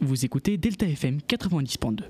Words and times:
Vous 0.00 0.24
écoutez 0.24 0.56
Delta 0.58 0.86
FM 0.86 1.18
90.2. 1.28 2.04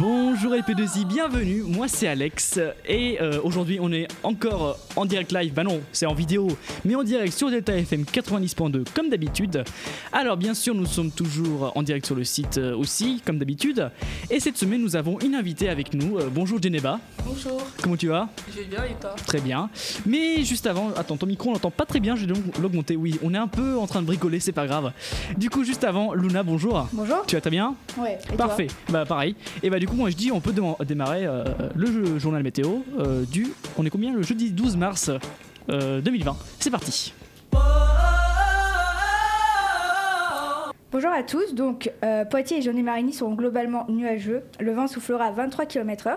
Bonjour 0.00 0.52
LP2I, 0.52 1.06
bienvenue, 1.06 1.62
moi 1.62 1.86
c'est 1.86 2.08
Alex 2.08 2.58
et 2.86 3.20
euh, 3.20 3.40
aujourd'hui 3.44 3.78
on 3.80 3.92
est 3.92 4.08
encore 4.24 4.78
en 4.96 5.04
direct 5.06 5.32
live, 5.32 5.52
bah 5.52 5.64
non 5.64 5.80
c'est 5.92 6.06
en 6.06 6.14
vidéo, 6.14 6.48
mais 6.84 6.94
en 6.94 7.02
direct 7.02 7.32
sur 7.32 7.50
Delta 7.50 7.76
FM 7.76 8.02
90.2 8.04 8.84
comme 8.94 9.08
d'habitude. 9.08 9.64
Alors 10.12 10.36
bien 10.36 10.54
sûr 10.54 10.74
nous 10.74 10.86
sommes 10.86 11.10
toujours 11.10 11.72
en 11.74 11.82
direct 11.82 12.06
sur 12.06 12.14
le 12.14 12.24
site 12.24 12.58
euh, 12.58 12.76
aussi 12.76 13.20
comme 13.26 13.38
d'habitude. 13.38 13.90
Et 14.30 14.40
cette 14.40 14.56
semaine 14.56 14.80
nous 14.82 14.96
avons 14.96 15.18
une 15.20 15.34
invitée 15.34 15.68
avec 15.68 15.94
nous, 15.94 16.18
Euh, 16.18 16.28
bonjour 16.32 16.62
Geneva, 16.62 17.00
Bonjour, 17.26 17.60
comment 17.82 17.96
tu 17.96 18.08
vas? 18.08 18.28
Je 18.52 18.60
vais 18.60 18.66
bien 18.66 18.84
et 18.84 18.94
toi? 19.00 19.14
Très 19.26 19.40
bien, 19.40 19.68
mais 20.06 20.42
juste 20.44 20.66
avant, 20.66 20.90
attends 20.96 21.16
ton 21.16 21.26
micro 21.26 21.50
on 21.50 21.52
l'entend 21.54 21.70
pas 21.70 21.86
très 21.86 22.00
bien, 22.00 22.14
je 22.16 22.22
vais 22.26 22.32
donc 22.32 22.42
l'augmenter, 22.60 22.96
oui 22.96 23.18
on 23.22 23.34
est 23.34 23.38
un 23.38 23.48
peu 23.48 23.76
en 23.78 23.86
train 23.86 24.00
de 24.00 24.06
bricoler, 24.06 24.40
c'est 24.40 24.52
pas 24.52 24.66
grave. 24.66 24.92
Du 25.36 25.50
coup 25.50 25.64
juste 25.64 25.84
avant, 25.84 26.14
Luna 26.14 26.42
bonjour, 26.42 26.88
Bonjour. 26.92 27.24
tu 27.26 27.34
vas 27.34 27.40
très 27.40 27.50
bien? 27.50 27.74
Ouais. 27.98 28.18
et 28.32 28.36
toi? 28.36 28.46
Parfait, 28.46 28.66
bah 28.90 29.04
pareil. 29.04 29.34
Et 29.62 29.70
bah 29.70 29.78
du 29.78 29.86
coup 29.88 29.96
moi 29.96 30.10
je 30.10 30.16
dis 30.16 30.30
on 30.30 30.40
peut 30.40 30.52
déma- 30.52 30.82
démarrer 30.84 31.26
euh, 31.26 31.44
le 31.74 32.18
journal 32.18 32.42
météo 32.42 32.78
euh, 32.98 33.24
du, 33.24 33.48
on 33.76 33.84
est 33.84 33.90
combien? 33.90 34.12
Le 34.14 34.22
jeudi 34.22 34.50
12 34.50 34.76
mars 34.76 34.83
euh, 35.70 36.00
2020. 36.00 36.36
C'est 36.60 36.70
parti. 36.70 37.14
Bonjour 40.92 41.10
à 41.10 41.22
tous. 41.22 41.54
Donc, 41.54 41.90
euh, 42.04 42.24
Poitiers 42.24 42.58
et 42.58 42.62
Jaunet-Marigny 42.62 43.12
seront 43.12 43.34
globalement 43.34 43.86
nuageux. 43.88 44.42
Le 44.60 44.72
vent 44.72 44.86
soufflera 44.86 45.24
à 45.24 45.30
23 45.32 45.66
km/h. 45.66 46.16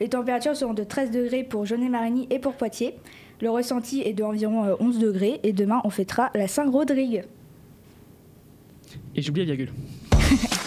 Les 0.00 0.08
températures 0.08 0.56
seront 0.56 0.74
de 0.74 0.84
13 0.84 1.10
degrés 1.10 1.44
pour 1.44 1.66
Jaunet-Marigny 1.66 2.26
et 2.30 2.38
pour 2.38 2.54
Poitiers. 2.54 2.94
Le 3.40 3.50
ressenti 3.50 4.00
est 4.02 4.12
d'environ 4.12 4.64
euh, 4.64 4.74
11 4.80 4.98
degrés. 4.98 5.40
Et 5.42 5.52
demain, 5.52 5.80
on 5.84 5.90
fêtera 5.90 6.30
la 6.34 6.48
Saint-Rodrigue. 6.48 7.24
Et 9.14 9.22
j'oublie 9.22 9.44
la 9.44 9.54
virgule. 9.54 9.72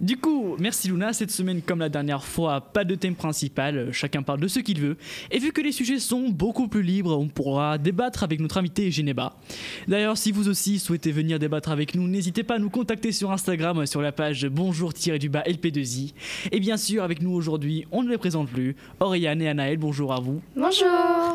Du 0.00 0.16
coup, 0.16 0.54
merci 0.60 0.86
Luna. 0.86 1.12
Cette 1.12 1.32
semaine, 1.32 1.60
comme 1.60 1.80
la 1.80 1.88
dernière 1.88 2.24
fois, 2.24 2.60
pas 2.60 2.84
de 2.84 2.94
thème 2.94 3.16
principal. 3.16 3.90
Chacun 3.92 4.22
parle 4.22 4.38
de 4.38 4.46
ce 4.46 4.60
qu'il 4.60 4.80
veut. 4.80 4.96
Et 5.32 5.40
vu 5.40 5.50
que 5.50 5.60
les 5.60 5.72
sujets 5.72 5.98
sont 5.98 6.28
beaucoup 6.28 6.68
plus 6.68 6.82
libres, 6.82 7.18
on 7.18 7.26
pourra 7.26 7.78
débattre 7.78 8.22
avec 8.22 8.38
notre 8.38 8.58
invité 8.58 8.92
Geneba. 8.92 9.34
D'ailleurs, 9.88 10.16
si 10.16 10.30
vous 10.30 10.48
aussi 10.48 10.78
souhaitez 10.78 11.10
venir 11.10 11.40
débattre 11.40 11.70
avec 11.72 11.96
nous, 11.96 12.06
n'hésitez 12.06 12.44
pas 12.44 12.54
à 12.54 12.58
nous 12.58 12.70
contacter 12.70 13.10
sur 13.10 13.32
Instagram 13.32 13.86
sur 13.86 14.00
la 14.00 14.12
page 14.12 14.46
bonjour-du-bas 14.46 15.42
LP2i. 15.46 16.12
Et 16.52 16.60
bien 16.60 16.76
sûr, 16.76 17.02
avec 17.02 17.20
nous 17.20 17.32
aujourd'hui, 17.32 17.84
on 17.90 18.04
ne 18.04 18.10
les 18.10 18.18
présente 18.18 18.48
plus. 18.48 18.76
Oriane 19.00 19.42
et 19.42 19.48
Anaël, 19.48 19.78
bonjour 19.78 20.12
à 20.12 20.20
vous. 20.20 20.40
Bonjour 20.54 20.86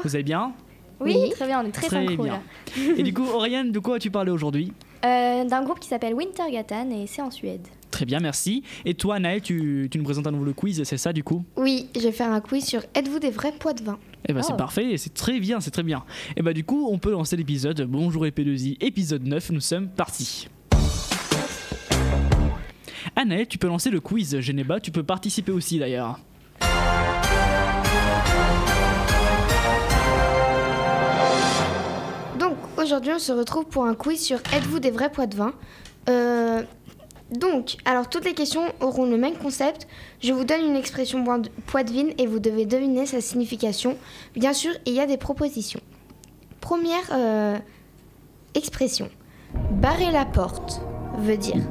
Vous 0.06 0.16
allez 0.16 0.24
bien? 0.24 0.54
Oui, 1.02 1.18
très 1.32 1.48
bien, 1.48 1.62
on 1.62 1.68
est 1.68 1.72
très, 1.72 1.90
synchro 1.90 2.24
bien. 2.24 2.34
là. 2.78 2.82
Et 2.98 3.04
du 3.04 3.14
coup, 3.14 3.26
Oriane, 3.28 3.74
de 3.74 3.80
quoi 3.80 3.98
as-tu 3.98 4.10
parlé 4.10 4.32
aujourd'hui? 4.32 4.72
Euh, 5.04 5.44
D'un 5.44 5.64
groupe 5.64 5.82
qui 5.82 5.90
s'appelle 5.90 6.14
Wintergatan 6.14 6.90
et 6.92 7.08
c'est 7.08 7.22
en 7.22 7.30
Suède. 7.30 7.68
Très 7.94 8.06
bien, 8.06 8.20
merci. 8.20 8.64
Et 8.86 8.96
toi, 8.96 9.18
Anaël, 9.18 9.40
tu, 9.40 9.88
tu 9.92 10.00
nous 10.00 10.04
présentes 10.04 10.26
à 10.26 10.32
nouveau 10.32 10.46
le 10.46 10.54
quiz, 10.54 10.82
c'est 10.84 10.98
ça 10.98 11.14
du 11.14 11.24
coup? 11.24 11.46
Oui, 11.58 11.90
je 11.96 12.02
vais 12.02 12.12
faire 12.12 12.32
un 12.32 12.42
quiz 12.42 12.66
sur 12.66 12.82
Êtes-vous 12.96 13.20
des 13.20 13.30
vrais 13.30 13.52
poids 13.52 13.74
de 13.74 13.84
vin? 13.84 14.00
Eh 14.28 14.34
ben 14.34 14.42
c'est 14.42 14.54
Oh. 14.54 14.58
parfait, 14.58 14.98
c'est 14.98 15.14
très 15.14 15.40
bien, 15.40 15.60
c'est 15.62 15.70
très 15.70 15.84
bien. 15.84 16.04
Et 16.36 16.42
bah 16.42 16.54
du 16.54 16.64
coup, 16.64 16.88
on 16.92 16.98
peut 16.98 17.12
lancer 17.12 17.38
l'épisode 17.38 17.82
Bonjour 17.88 18.26
EP2I, 18.26 18.78
épisode 18.84 19.28
9, 19.28 19.52
nous 19.52 19.60
sommes 19.60 19.90
partis. 19.90 20.48
Anaël, 23.16 23.48
tu 23.48 23.60
peux 23.60 23.68
lancer 23.68 23.92
le 23.92 24.00
quiz 24.00 24.40
Geneba, 24.40 24.80
tu 24.80 24.90
peux 24.90 25.04
participer 25.04 25.52
aussi 25.52 25.78
d'ailleurs. 25.78 26.20
Donc 32.40 32.58
aujourd'hui 32.78 33.12
on 33.16 33.20
se 33.20 33.32
retrouve 33.32 33.66
pour 33.66 33.86
un 33.86 33.94
quiz 33.96 34.20
sur 34.22 34.38
Êtes-vous 34.54 34.80
des 34.80 34.92
vrais 34.92 35.12
poids 35.12 35.28
de 35.28 35.36
vin? 35.36 35.54
Euh, 36.10 36.64
Donc, 37.32 37.78
alors 37.86 38.10
toutes 38.10 38.26
les 38.26 38.34
questions 38.34 38.64
auront 38.80 39.06
le 39.06 39.18
même 39.18 39.36
concept. 39.36 39.88
Je 40.22 40.34
vous 40.34 40.44
donne 40.44 40.66
une 40.66 40.76
expression 40.76 41.24
vin 41.24 41.42
et 42.18 42.28
vous 42.28 42.40
devez 42.40 42.66
deviner 42.66 43.06
sa 43.06 43.22
signification. 43.22 43.98
Bien 44.36 44.54
sûr, 44.54 44.72
il 44.86 44.94
y 44.94 45.00
a 45.00 45.06
des 45.06 45.18
propositions. 45.18 45.80
Première 46.62 47.10
euh, 47.12 47.58
expression. 48.54 49.10
Barrer 49.72 50.12
la 50.12 50.26
porte 50.26 50.82
veut 51.18 51.38
dire. 51.38 51.62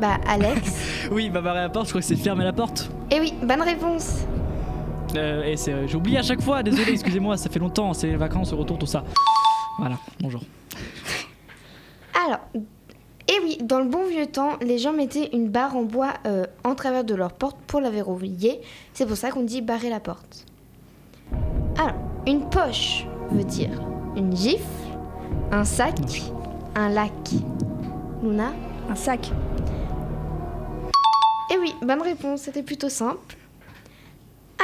Bah 0.00 0.18
Alex. 0.26 1.08
Oui, 1.10 1.30
bah 1.30 1.40
barrer 1.40 1.60
la 1.60 1.68
porte, 1.70 1.86
je 1.86 1.92
crois 1.92 2.00
que 2.00 2.06
c'est 2.06 2.16
fermer 2.16 2.44
la 2.44 2.52
porte. 2.52 2.90
Eh 3.10 3.20
oui, 3.20 3.32
bonne 3.42 3.62
réponse. 3.62 4.24
Euh, 5.16 5.42
et 5.44 5.56
c'est, 5.56 5.72
euh, 5.72 5.86
j'oublie 5.86 6.16
à 6.18 6.22
chaque 6.22 6.42
fois, 6.42 6.62
désolé, 6.62 6.92
excusez-moi, 6.92 7.36
ça 7.36 7.48
fait 7.48 7.58
longtemps, 7.58 7.94
c'est 7.94 8.08
les 8.08 8.16
vacances, 8.16 8.52
le 8.52 8.58
retour, 8.58 8.78
tout 8.78 8.86
ça. 8.86 9.04
Voilà, 9.78 9.96
bonjour. 10.20 10.42
Alors, 12.26 12.40
et 13.38 13.44
oui, 13.44 13.58
dans 13.62 13.78
le 13.78 13.86
bon 13.86 14.04
vieux 14.04 14.26
temps, 14.26 14.56
les 14.60 14.78
gens 14.78 14.92
mettaient 14.92 15.30
une 15.32 15.48
barre 15.48 15.76
en 15.76 15.82
bois 15.82 16.14
euh, 16.26 16.46
en 16.64 16.74
travers 16.74 17.04
de 17.04 17.14
leur 17.14 17.32
porte 17.32 17.56
pour 17.66 17.80
la 17.80 17.90
verrouiller. 17.90 18.60
C'est 18.94 19.06
pour 19.06 19.16
ça 19.16 19.30
qu'on 19.30 19.42
dit 19.42 19.62
barrer 19.62 19.90
la 19.90 20.00
porte. 20.00 20.44
Alors, 21.78 21.96
une 22.26 22.48
poche 22.48 23.06
veut 23.30 23.44
dire 23.44 23.82
une 24.16 24.34
gifle, 24.34 24.62
un 25.52 25.64
sac, 25.64 25.98
un 26.74 26.88
lac. 26.88 27.12
Luna 28.22 28.52
Un 28.90 28.94
sac. 28.96 29.30
Eh 31.52 31.58
oui, 31.58 31.72
bonne 31.82 32.02
réponse, 32.02 32.42
c'était 32.42 32.62
plutôt 32.62 32.88
simple. 32.88 33.36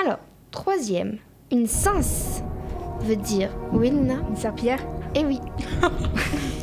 Alors, 0.03 0.19
troisième, 0.51 1.19
une 1.53 1.67
cince 1.67 2.43
veut 3.01 3.17
dire. 3.17 3.51
Oui, 3.73 3.91
Luna 3.91 4.17
Une 4.29 4.37
serpillière. 4.37 4.85
Eh 5.15 5.25
oui. 5.25 5.39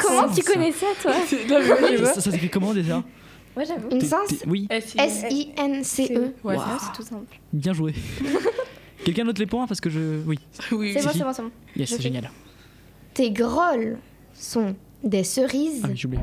Comment 0.00 0.28
tu 0.34 0.42
connais 0.42 0.72
ça 0.72 0.86
toi 1.02 1.12
Ça, 2.14 2.20
ça 2.20 2.30
s'écrit 2.30 2.48
comment 2.50 2.72
déjà 2.74 3.02
Moi 3.56 3.64
j'avoue. 3.64 3.88
Une 3.90 3.98
t'es- 3.98 4.46
Oui, 4.46 4.66
S-I-N-C-E. 4.70 6.32
Ouais, 6.44 6.56
Waouh. 6.56 6.60
C'est 6.78 6.92
tout 6.96 7.02
simple. 7.08 7.26
bien 7.52 7.72
joué. 7.72 7.94
Quelqu'un 9.04 9.24
note 9.24 9.38
les 9.38 9.46
points 9.46 9.66
parce 9.66 9.80
que 9.80 9.88
je. 9.90 10.20
Oui, 10.26 10.38
oui. 10.72 10.92
C'est 10.96 11.02
bon, 11.04 11.10
c'est 11.12 11.22
bon, 11.24 11.32
c'est 11.32 11.42
bon. 11.42 11.50
yes, 11.76 11.88
c'est 11.88 12.02
génial. 12.02 12.30
Tes 13.14 13.30
grolles 13.30 13.98
sont 14.34 14.74
des 15.02 15.24
cerises, 15.24 15.80
Ah 15.84 15.88
oui, 15.88 15.96
j'ai 15.96 16.06
oublié. 16.06 16.22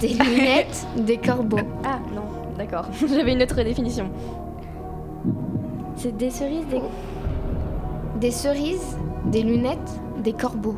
des 0.00 0.08
lunettes, 0.08 0.86
des 0.96 1.16
corbeaux. 1.18 1.58
Ah 1.84 2.00
non, 2.14 2.24
d'accord. 2.58 2.86
J'avais 3.08 3.32
une 3.32 3.42
autre 3.42 3.62
définition. 3.62 4.10
C'est 5.96 6.16
des 6.16 6.30
cerises, 6.30 6.66
des. 6.70 6.80
Des 8.20 8.30
cerises, 8.32 8.96
des 9.26 9.42
lunettes, 9.42 9.78
des 10.22 10.32
corbeaux. 10.32 10.76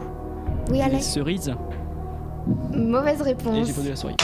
Oui, 0.70 0.76
Les 0.78 0.82
Alex 0.82 1.06
cerises. 1.12 1.52
Mauvaise 2.46 3.22
réponse. 3.22 3.66
j'ai 3.66 3.72
pas 3.72 3.82
de 3.82 3.88
la 3.90 3.96
souris. 3.96 4.16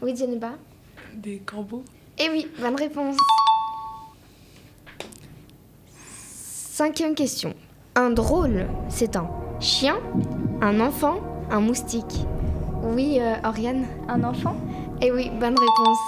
Oui, 0.00 0.16
Jennifer 0.16 0.52
Des 1.14 1.38
corbeaux. 1.38 1.84
Eh 2.18 2.28
oui, 2.30 2.48
bonne 2.60 2.76
réponse. 2.76 3.16
Cinquième 6.74 7.14
question. 7.14 7.54
Un 7.94 8.10
drôle, 8.10 8.66
c'est 8.88 9.16
un 9.16 9.28
chien, 9.60 9.96
un 10.60 10.80
enfant, 10.80 11.20
un 11.50 11.60
moustique. 11.60 12.24
Oui, 12.82 13.18
euh, 13.20 13.34
Oriane 13.44 13.86
Un 14.08 14.24
enfant? 14.24 14.56
Eh 15.00 15.12
oui, 15.12 15.30
bonne 15.38 15.54
réponse. 15.58 15.98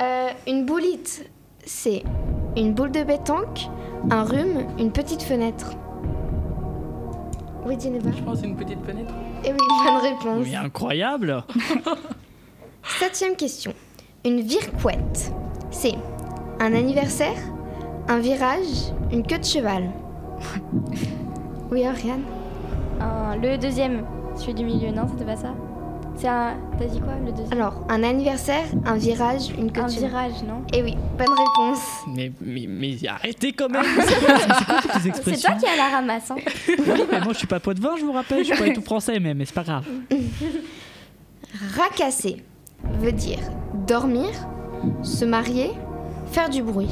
Euh, 0.00 0.30
une 0.46 0.64
boulite, 0.64 1.28
c'est 1.64 2.02
une 2.56 2.72
boule 2.74 2.92
de 2.92 3.02
pétanque, 3.02 3.68
un 4.10 4.24
rhume, 4.24 4.66
une 4.78 4.92
petite 4.92 5.22
fenêtre. 5.22 5.72
Oui, 7.64 7.76
Jennifer 7.80 8.12
Je 8.12 8.22
pense 8.22 8.34
que 8.34 8.40
c'est 8.40 8.46
une 8.48 8.56
petite 8.56 8.84
fenêtre. 8.84 9.12
Eh 9.44 9.52
oui, 9.52 9.58
bonne 9.84 9.96
réponse. 10.02 10.46
Oui, 10.46 10.56
incroyable 10.56 11.44
Septième 12.98 13.36
question. 13.36 13.72
Une 14.24 14.40
virquette, 14.40 15.32
c'est 15.70 15.94
un 16.60 16.74
anniversaire, 16.74 17.36
un 18.08 18.18
virage, 18.18 18.92
une 19.12 19.24
queue 19.26 19.38
de 19.38 19.44
cheval. 19.44 19.90
oui, 21.70 21.86
Oriane 21.88 22.22
Un- 23.00 23.36
Le 23.36 23.56
deuxième, 23.58 24.04
celui 24.36 24.54
du 24.54 24.64
milieu, 24.64 24.90
non, 24.90 25.06
c'était 25.08 25.24
pas 25.24 25.36
ça 25.36 25.54
C'est 26.16 26.28
un. 26.28 26.54
T'as 26.78 26.84
dit 26.86 27.00
quoi, 27.00 27.14
le 27.24 27.32
deuxième 27.32 27.52
Alors, 27.52 27.84
un 27.88 28.02
anniversaire, 28.04 28.64
un 28.84 28.96
virage, 28.96 29.50
une 29.58 29.72
queue 29.72 29.82
Un 29.82 29.86
virage, 29.86 30.42
non 30.46 30.62
Eh 30.72 30.82
oui, 30.82 30.96
bonne 31.18 31.26
réponse. 31.30 31.80
mais, 32.14 32.30
mais, 32.40 32.66
mais 32.68 32.96
arrêtez 33.08 33.52
quand 33.52 33.68
même 33.68 33.82
C'est 34.06 34.24
quoi, 34.24 34.38
c'est 34.38 34.64
quoi 34.64 34.82
toutes 34.82 34.92
ces 34.92 35.00
C'est 35.00 35.08
expressions 35.08 35.50
toi 35.50 35.58
qui 35.58 35.66
as 35.66 35.76
la 35.76 35.88
ramasse, 35.96 36.30
hein 36.30 36.36
Oui, 36.68 37.02
mais 37.10 37.20
moi 37.20 37.32
je 37.32 37.38
suis 37.38 37.46
pas 37.46 37.60
poids 37.60 37.74
de 37.74 37.80
vin, 37.80 37.96
je 37.98 38.04
vous 38.04 38.12
rappelle, 38.12 38.44
je 38.44 38.54
suis 38.54 38.62
pas 38.64 38.70
tout 38.72 38.82
français, 38.82 39.18
mais, 39.20 39.34
mais 39.34 39.44
c'est 39.46 39.54
pas 39.54 39.64
grave. 39.64 39.84
Racasser 41.76 42.42
veut 43.00 43.12
dire 43.12 43.38
dormir, 43.86 44.28
se 45.02 45.24
marier, 45.24 45.70
faire 46.30 46.48
du 46.50 46.62
bruit. 46.62 46.90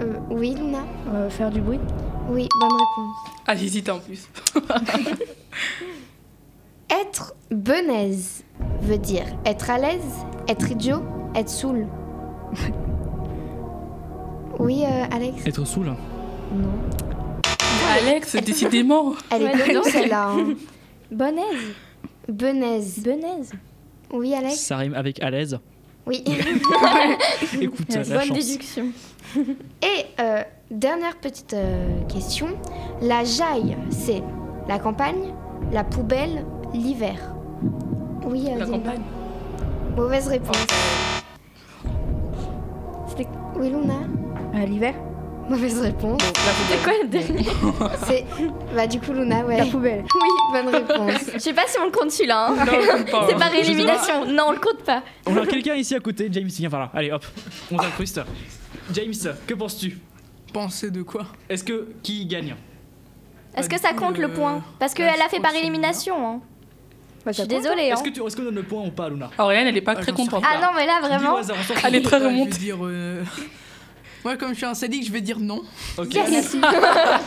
Euh, 0.00 0.14
oui, 0.30 0.54
Luna 0.54 0.78
Euh, 1.12 1.30
faire 1.30 1.50
du 1.50 1.60
bruit? 1.60 1.78
Oui, 2.28 2.48
bonne 2.60 2.72
réponse. 2.72 3.16
Ah, 3.46 3.54
j'hésite 3.56 3.88
en 3.88 3.98
plus. 4.00 4.28
Être 7.00 7.34
benaise 7.50 8.44
veut 8.82 8.98
dire 8.98 9.24
être 9.44 9.70
à 9.70 9.78
l'aise, 9.78 10.24
être 10.48 10.70
idiot, 10.70 11.02
Être 11.34 11.48
saoul. 11.48 11.86
oui, 14.58 14.84
euh, 14.84 15.04
Alex 15.10 15.46
Être 15.46 15.64
saoul 15.64 15.86
Non. 16.54 16.68
Alex, 18.00 18.36
décidément. 18.36 19.12
Elle 19.30 19.42
est 19.42 19.52
connue 19.52 19.90
celle-là. 19.90 20.28
hein. 20.30 20.54
Bonaise. 21.10 21.44
Benaise. 22.28 23.02
Benaise. 23.02 23.52
Oui, 24.12 24.34
Alex 24.34 24.56
Ça 24.56 24.76
rime 24.78 24.94
avec 24.94 25.22
à 25.22 25.30
l'aise. 25.30 25.58
Oui. 26.06 26.22
Écoute, 27.60 27.86
la 27.94 28.02
Bonne 28.04 28.28
chance. 28.28 28.38
déduction. 28.38 28.86
Et 29.36 30.04
euh, 30.20 30.42
dernière 30.70 31.16
petite 31.16 31.54
euh, 31.54 32.00
question. 32.08 32.48
La 33.02 33.24
jaille, 33.24 33.76
c'est 33.90 34.22
la 34.68 34.78
campagne, 34.78 35.34
la 35.72 35.82
poubelle, 35.82 36.44
l'hiver. 36.78 37.16
Oui, 38.24 38.46
euh, 38.50 38.58
La 38.58 38.66
campagne. 38.66 39.02
Mauvaise 39.96 40.28
réponse. 40.28 40.66
C'était 43.08 43.28
Oui, 43.56 43.68
Luna? 43.68 43.94
Euh, 44.54 44.66
L'hiver 44.66 44.94
Mauvaise 45.48 45.78
réponse. 45.80 46.22
c'était 46.22 46.82
quoi 46.82 46.92
le 47.02 47.08
dernier? 47.08 47.46
C'est. 48.06 48.24
Bah, 48.74 48.86
du 48.86 48.98
coup, 48.98 49.12
Luna, 49.12 49.44
ouais. 49.44 49.58
La 49.58 49.66
poubelle. 49.66 50.02
Oui, 50.14 50.28
bonne 50.62 50.74
réponse. 50.74 51.20
Je 51.34 51.38
sais 51.38 51.52
pas 51.52 51.64
si 51.66 51.78
on 51.78 51.84
le 51.84 51.90
compte 51.90 52.10
celui-là. 52.10 52.48
hein. 52.48 52.54
Non, 52.64 52.64
compte 52.64 53.10
pas. 53.10 53.26
C'est 53.28 53.36
par 53.36 53.50
Je 53.50 53.56
sais 53.56 53.62
pas. 53.62 53.68
élimination. 53.70 54.24
Non, 54.26 54.44
on 54.48 54.52
le 54.52 54.58
compte 54.58 54.82
pas. 54.84 55.02
On 55.26 55.36
a 55.36 55.46
quelqu'un 55.46 55.74
ici 55.74 55.94
à 55.94 56.00
côté, 56.00 56.28
James, 56.32 56.46
viens 56.48 56.70
par 56.70 56.80
là. 56.80 56.90
Allez 56.94 57.12
hop, 57.12 57.24
on 57.70 57.78
s'incruste. 57.78 58.20
James, 58.92 59.12
que 59.46 59.52
penses-tu? 59.54 59.98
Penser 60.52 60.90
de 60.90 61.02
quoi? 61.02 61.26
Est-ce 61.50 61.62
que 61.64 61.88
qui 62.02 62.24
gagne? 62.24 62.54
Est-ce 63.54 63.68
que 63.68 63.78
ça 63.78 63.92
compte 63.92 64.16
le 64.16 64.28
le- 64.28 64.32
point? 64.32 64.62
Parce 64.78 64.94
qu'elle 64.94 65.12
je 65.14 65.22
a 65.22 65.28
fait 65.28 65.40
par 65.40 65.50
c'est 65.52 65.58
élimination. 65.60 66.26
Hein. 66.26 66.40
Bah, 67.24 67.32
Je 67.32 67.38
suis 67.38 67.48
désolée. 67.48 67.90
Hein. 67.90 67.94
Est-ce 67.94 68.02
que 68.02 68.10
tu 68.10 68.22
est-ce 68.24 68.36
qu'on 68.36 68.42
donne 68.44 68.54
le 68.54 68.62
point 68.62 68.82
ou 68.82 68.90
pas, 68.90 69.08
Luna? 69.08 69.30
Auriane, 69.38 69.66
elle 69.66 69.76
est 69.76 69.80
pas 69.80 69.94
Ah, 69.96 70.02
très 70.02 70.12
contente. 70.12 70.42
Ah 70.46 70.60
non, 70.60 70.68
mais 70.76 70.86
là 70.86 71.00
vraiment. 71.00 71.36
hasard. 71.36 71.56
Elle 71.86 71.94
est 71.96 72.02
très 72.02 72.20
vais 72.20 72.44
dire. 72.46 72.76
euh, 72.82 73.22
Moi, 74.24 74.38
comme 74.38 74.50
je 74.52 74.54
suis 74.56 74.64
un 74.64 74.72
sadique, 74.72 75.06
je 75.06 75.12
vais 75.12 75.20
dire 75.20 75.38
non. 75.38 75.60
Ok. 75.98 76.14
Yes. 76.14 76.56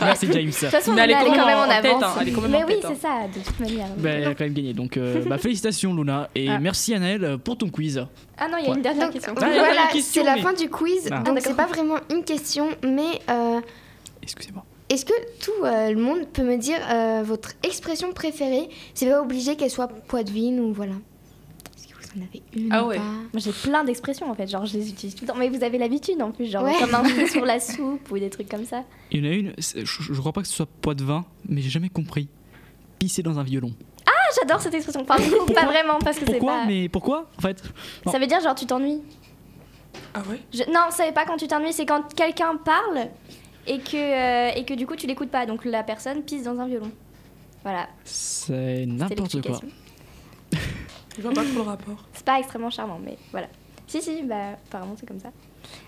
Merci 0.00 0.26
James. 0.32 0.46
De 0.46 0.50
toute 0.50 0.68
façon, 0.68 0.92
Mais 0.94 1.02
elle 1.02 1.10
est 1.12 1.14
quand 1.14 1.46
même 1.46 1.58
en 1.58 1.62
en 1.62 1.68
tête, 1.68 1.84
avance. 1.86 2.02
hein, 2.02 2.14
elle 2.20 2.28
est 2.28 2.32
quand 2.32 2.40
même 2.40 2.50
Mais 2.50 2.64
en 2.64 2.66
oui, 2.66 2.74
hein. 2.82 2.88
c'est 2.92 3.00
ça, 3.00 3.08
de 3.32 3.38
toute 3.44 3.60
manière. 3.60 3.86
Bah, 3.98 4.10
elle 4.10 4.24
a 4.26 4.34
quand 4.34 4.42
même 4.44 4.52
gagné. 4.52 4.72
Donc, 4.72 4.96
euh, 4.96 5.22
bah, 5.26 5.38
félicitations 5.38 5.94
Luna 5.94 6.28
et 6.34 6.48
Ah. 6.50 6.58
merci 6.58 6.94
Annelle 6.94 7.38
pour 7.38 7.56
ton 7.56 7.68
quiz. 7.68 8.04
Ah 8.36 8.48
non, 8.48 8.56
il 8.60 8.66
y 8.68 8.72
a 8.72 8.74
une 8.74 8.82
dernière 8.82 9.10
question. 9.10 9.32
Ah, 9.36 9.46
voilà, 9.46 9.82
c'est 10.00 10.24
la 10.24 10.38
fin 10.38 10.52
du 10.52 10.68
quiz. 10.68 11.08
Ah. 11.12 11.20
Donc, 11.20 11.38
c'est 11.40 11.54
pas 11.56 11.66
vraiment 11.66 11.98
une 12.10 12.24
question, 12.24 12.68
mais 12.82 13.20
euh, 13.30 13.60
Excusez-moi. 14.22 14.64
Est-ce 14.88 15.04
que 15.04 15.12
tout 15.44 15.64
euh, 15.64 15.90
le 15.92 16.00
monde 16.00 16.26
peut 16.32 16.42
me 16.42 16.56
dire 16.56 16.78
euh, 16.90 17.22
votre 17.24 17.52
expression 17.62 18.12
préférée? 18.12 18.68
C'est 18.94 19.08
pas 19.08 19.20
obligé 19.22 19.56
qu'elle 19.56 19.70
soit 19.70 19.88
poitevine 19.88 20.60
ou 20.60 20.72
voilà. 20.72 20.94
Est-ce 21.76 21.88
que 21.88 21.94
vous 21.94 22.20
en 22.20 22.24
avez 22.24 22.42
une 22.56 22.72
Ah 22.72 22.84
ou 22.84 22.88
ouais. 22.88 22.96
pas? 22.96 23.02
Moi, 23.02 23.20
j'ai 23.36 23.52
plein 23.52 23.84
d'expressions 23.84 24.30
en 24.30 24.34
fait, 24.34 24.46
genre 24.48 24.64
je 24.66 24.74
les 24.78 24.88
utilise 24.88 25.14
tout 25.14 25.24
le 25.24 25.28
temps. 25.28 25.36
Mais 25.36 25.48
vous 25.50 25.62
avez 25.62 25.78
l'habitude 25.78 26.20
en 26.22 26.30
plus, 26.30 26.46
genre 26.46 26.64
Ouais. 26.64 26.74
comme 26.80 26.94
un 26.94 27.04
cheveu 27.04 27.26
sur 27.28 27.44
la 27.44 27.60
soupe 27.60 28.10
ou 28.10 28.18
des 28.18 28.30
trucs 28.30 28.48
comme 28.48 28.64
ça. 28.64 28.84
Il 29.10 29.24
y 29.24 29.28
en 29.28 29.30
a 29.30 29.34
une, 29.34 29.52
c'est- 29.58 29.84
je, 29.84 30.02
je 30.12 30.18
crois 30.20 30.32
pas 30.32 30.40
que 30.42 30.48
ce 30.48 30.54
soit 30.54 30.68
poids 30.80 30.94
de 30.94 31.04
vin, 31.04 31.24
mais 31.48 31.60
j'ai 31.60 31.70
jamais 31.70 31.90
compris. 31.90 32.28
Pisser 32.98 33.22
dans 33.22 33.38
un 33.38 33.44
violon. 33.44 33.72
Ah, 34.06 34.10
j'adore 34.40 34.60
cette 34.60 34.74
expression. 34.74 35.02
Enfin, 35.08 35.16
pas 35.54 35.66
vraiment 35.66 35.98
parce 36.02 36.18
que 36.18 36.24
c'est 36.26 36.32
Pourquoi? 36.38 36.54
pas. 36.60 36.66
Mais 36.66 36.88
pourquoi 36.88 37.26
en 37.38 37.42
fait? 37.42 37.62
Non. 38.06 38.10
Ça 38.12 38.18
veut 38.18 38.26
dire 38.26 38.40
genre 38.40 38.54
tu 38.56 38.66
t'ennuies. 38.66 39.02
Ah 40.14 40.22
ouais? 40.28 40.40
Je- 40.52 40.64
Non, 40.72 40.90
ça 40.90 41.06
veut 41.06 41.12
pas 41.14 41.24
quand 41.24 41.36
tu 41.36 41.46
t'ennuies, 41.46 41.72
c'est 41.72 41.86
quand 41.86 42.12
quelqu'un 42.14 42.56
parle 42.56 43.08
et 43.68 43.78
que, 43.78 43.96
euh, 43.96 44.50
et 44.56 44.64
que 44.64 44.74
du 44.74 44.86
coup 44.86 44.96
tu 44.96 45.06
l'écoutes 45.06 45.30
pas. 45.30 45.46
Donc 45.46 45.64
la 45.64 45.82
personne 45.82 46.22
pisse 46.22 46.44
dans 46.44 46.58
un 46.60 46.66
violon. 46.66 46.90
Voilà, 47.62 47.88
C'est 48.04 48.86
n'importe 48.86 49.42
quoi. 49.46 49.60
Je 51.16 51.22
vois 51.22 51.32
pas 51.32 51.42
trop 51.42 51.54
le 51.56 51.60
rapport. 51.62 52.06
C'est 52.12 52.24
pas 52.24 52.38
extrêmement 52.38 52.70
charmant, 52.70 53.00
mais 53.04 53.16
voilà. 53.32 53.48
Si, 53.86 54.00
si, 54.02 54.22
bah 54.22 54.52
apparemment 54.68 54.94
c'est 54.98 55.06
comme 55.06 55.18
ça. 55.18 55.30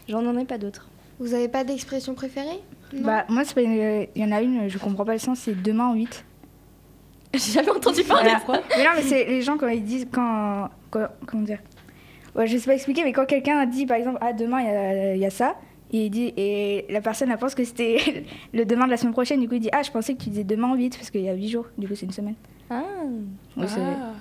J'en 0.09 0.25
en 0.27 0.37
ai 0.37 0.44
pas 0.44 0.59
d'autres. 0.59 0.88
Vous 1.21 1.35
avez 1.35 1.49
pas 1.49 1.65
d'expression 1.65 2.15
préférée? 2.15 2.61
Non? 2.93 3.03
Bah, 3.03 3.25
moi, 3.29 3.44
c'est 3.44 3.55
pas 3.55 3.61
une- 3.61 4.06
il 4.17 4.23
y 4.23 4.25
en 4.25 4.32
a 4.32 4.41
une, 4.41 4.69
je 4.69 4.79
comprends 4.79 5.05
pas 5.05 5.12
le 5.12 5.19
sens, 5.19 5.38
c'est 5.41 5.55
demain 5.62 5.88
en 5.88 5.94
8. 5.94 6.25
J'ai 7.35 7.53
jamais 7.53 7.71
entendu 7.71 8.03
parler 8.03 8.31
de 8.35 8.38
ça. 8.53 8.61
Mais 8.77 8.85
non, 8.85 8.91
mais 8.97 9.03
c'est 9.03 9.25
les 9.27 9.43
gens 9.43 9.56
quand 9.59 9.69
ils 9.69 9.85
disent 9.85 10.09
quand, 10.11 10.69
quand- 10.91 11.09
comment 11.27 11.43
dire? 11.43 11.59
Ouais, 12.35 12.47
Je 12.47 12.56
sais 12.59 12.67
pas 12.67 12.75
expliquer, 12.75 13.05
mais 13.05 13.12
quand 13.12 13.27
quelqu'un 13.27 13.65
dit 13.67 13.87
par 13.87 13.97
exemple 13.99 14.19
ah 14.21 14.32
demain 14.32 14.61
il 14.61 14.67
y 14.67 14.71
a, 14.71 15.15
il 15.15 15.21
y 15.21 15.27
a 15.27 15.31
ça, 15.31 15.56
et 15.93 16.07
il 16.07 16.11
dit 16.11 16.33
et 16.37 16.87
la 16.91 17.01
personne 17.01 17.31
elle 17.31 17.39
pense 17.39 17.55
que 17.55 17.65
c'était 17.65 18.25
le 18.53 18.65
demain 18.65 18.87
de 18.87 18.91
la 18.91 18.97
semaine 18.97 19.13
prochaine, 19.13 19.41
du 19.41 19.49
coup 19.49 19.55
il 19.55 19.61
dit 19.61 19.71
ah 19.73 19.83
je 19.83 19.91
pensais 19.91 20.15
que 20.15 20.23
tu 20.23 20.31
disais 20.31 20.45
demain 20.45 20.69
en 20.69 20.75
8 20.75 20.97
parce 20.97 21.11
qu'il 21.11 21.23
y 21.23 21.29
a 21.29 21.35
8 21.35 21.49
jours, 21.49 21.67
du 21.79 21.89
coup 21.89 21.95
c'est 21.95 22.07
une 22.07 22.13
semaine. 22.13 22.35
Ah, 22.71 22.83
Oui, 23.57 23.65
c'est- 23.69 23.81
Ah. 23.81 24.13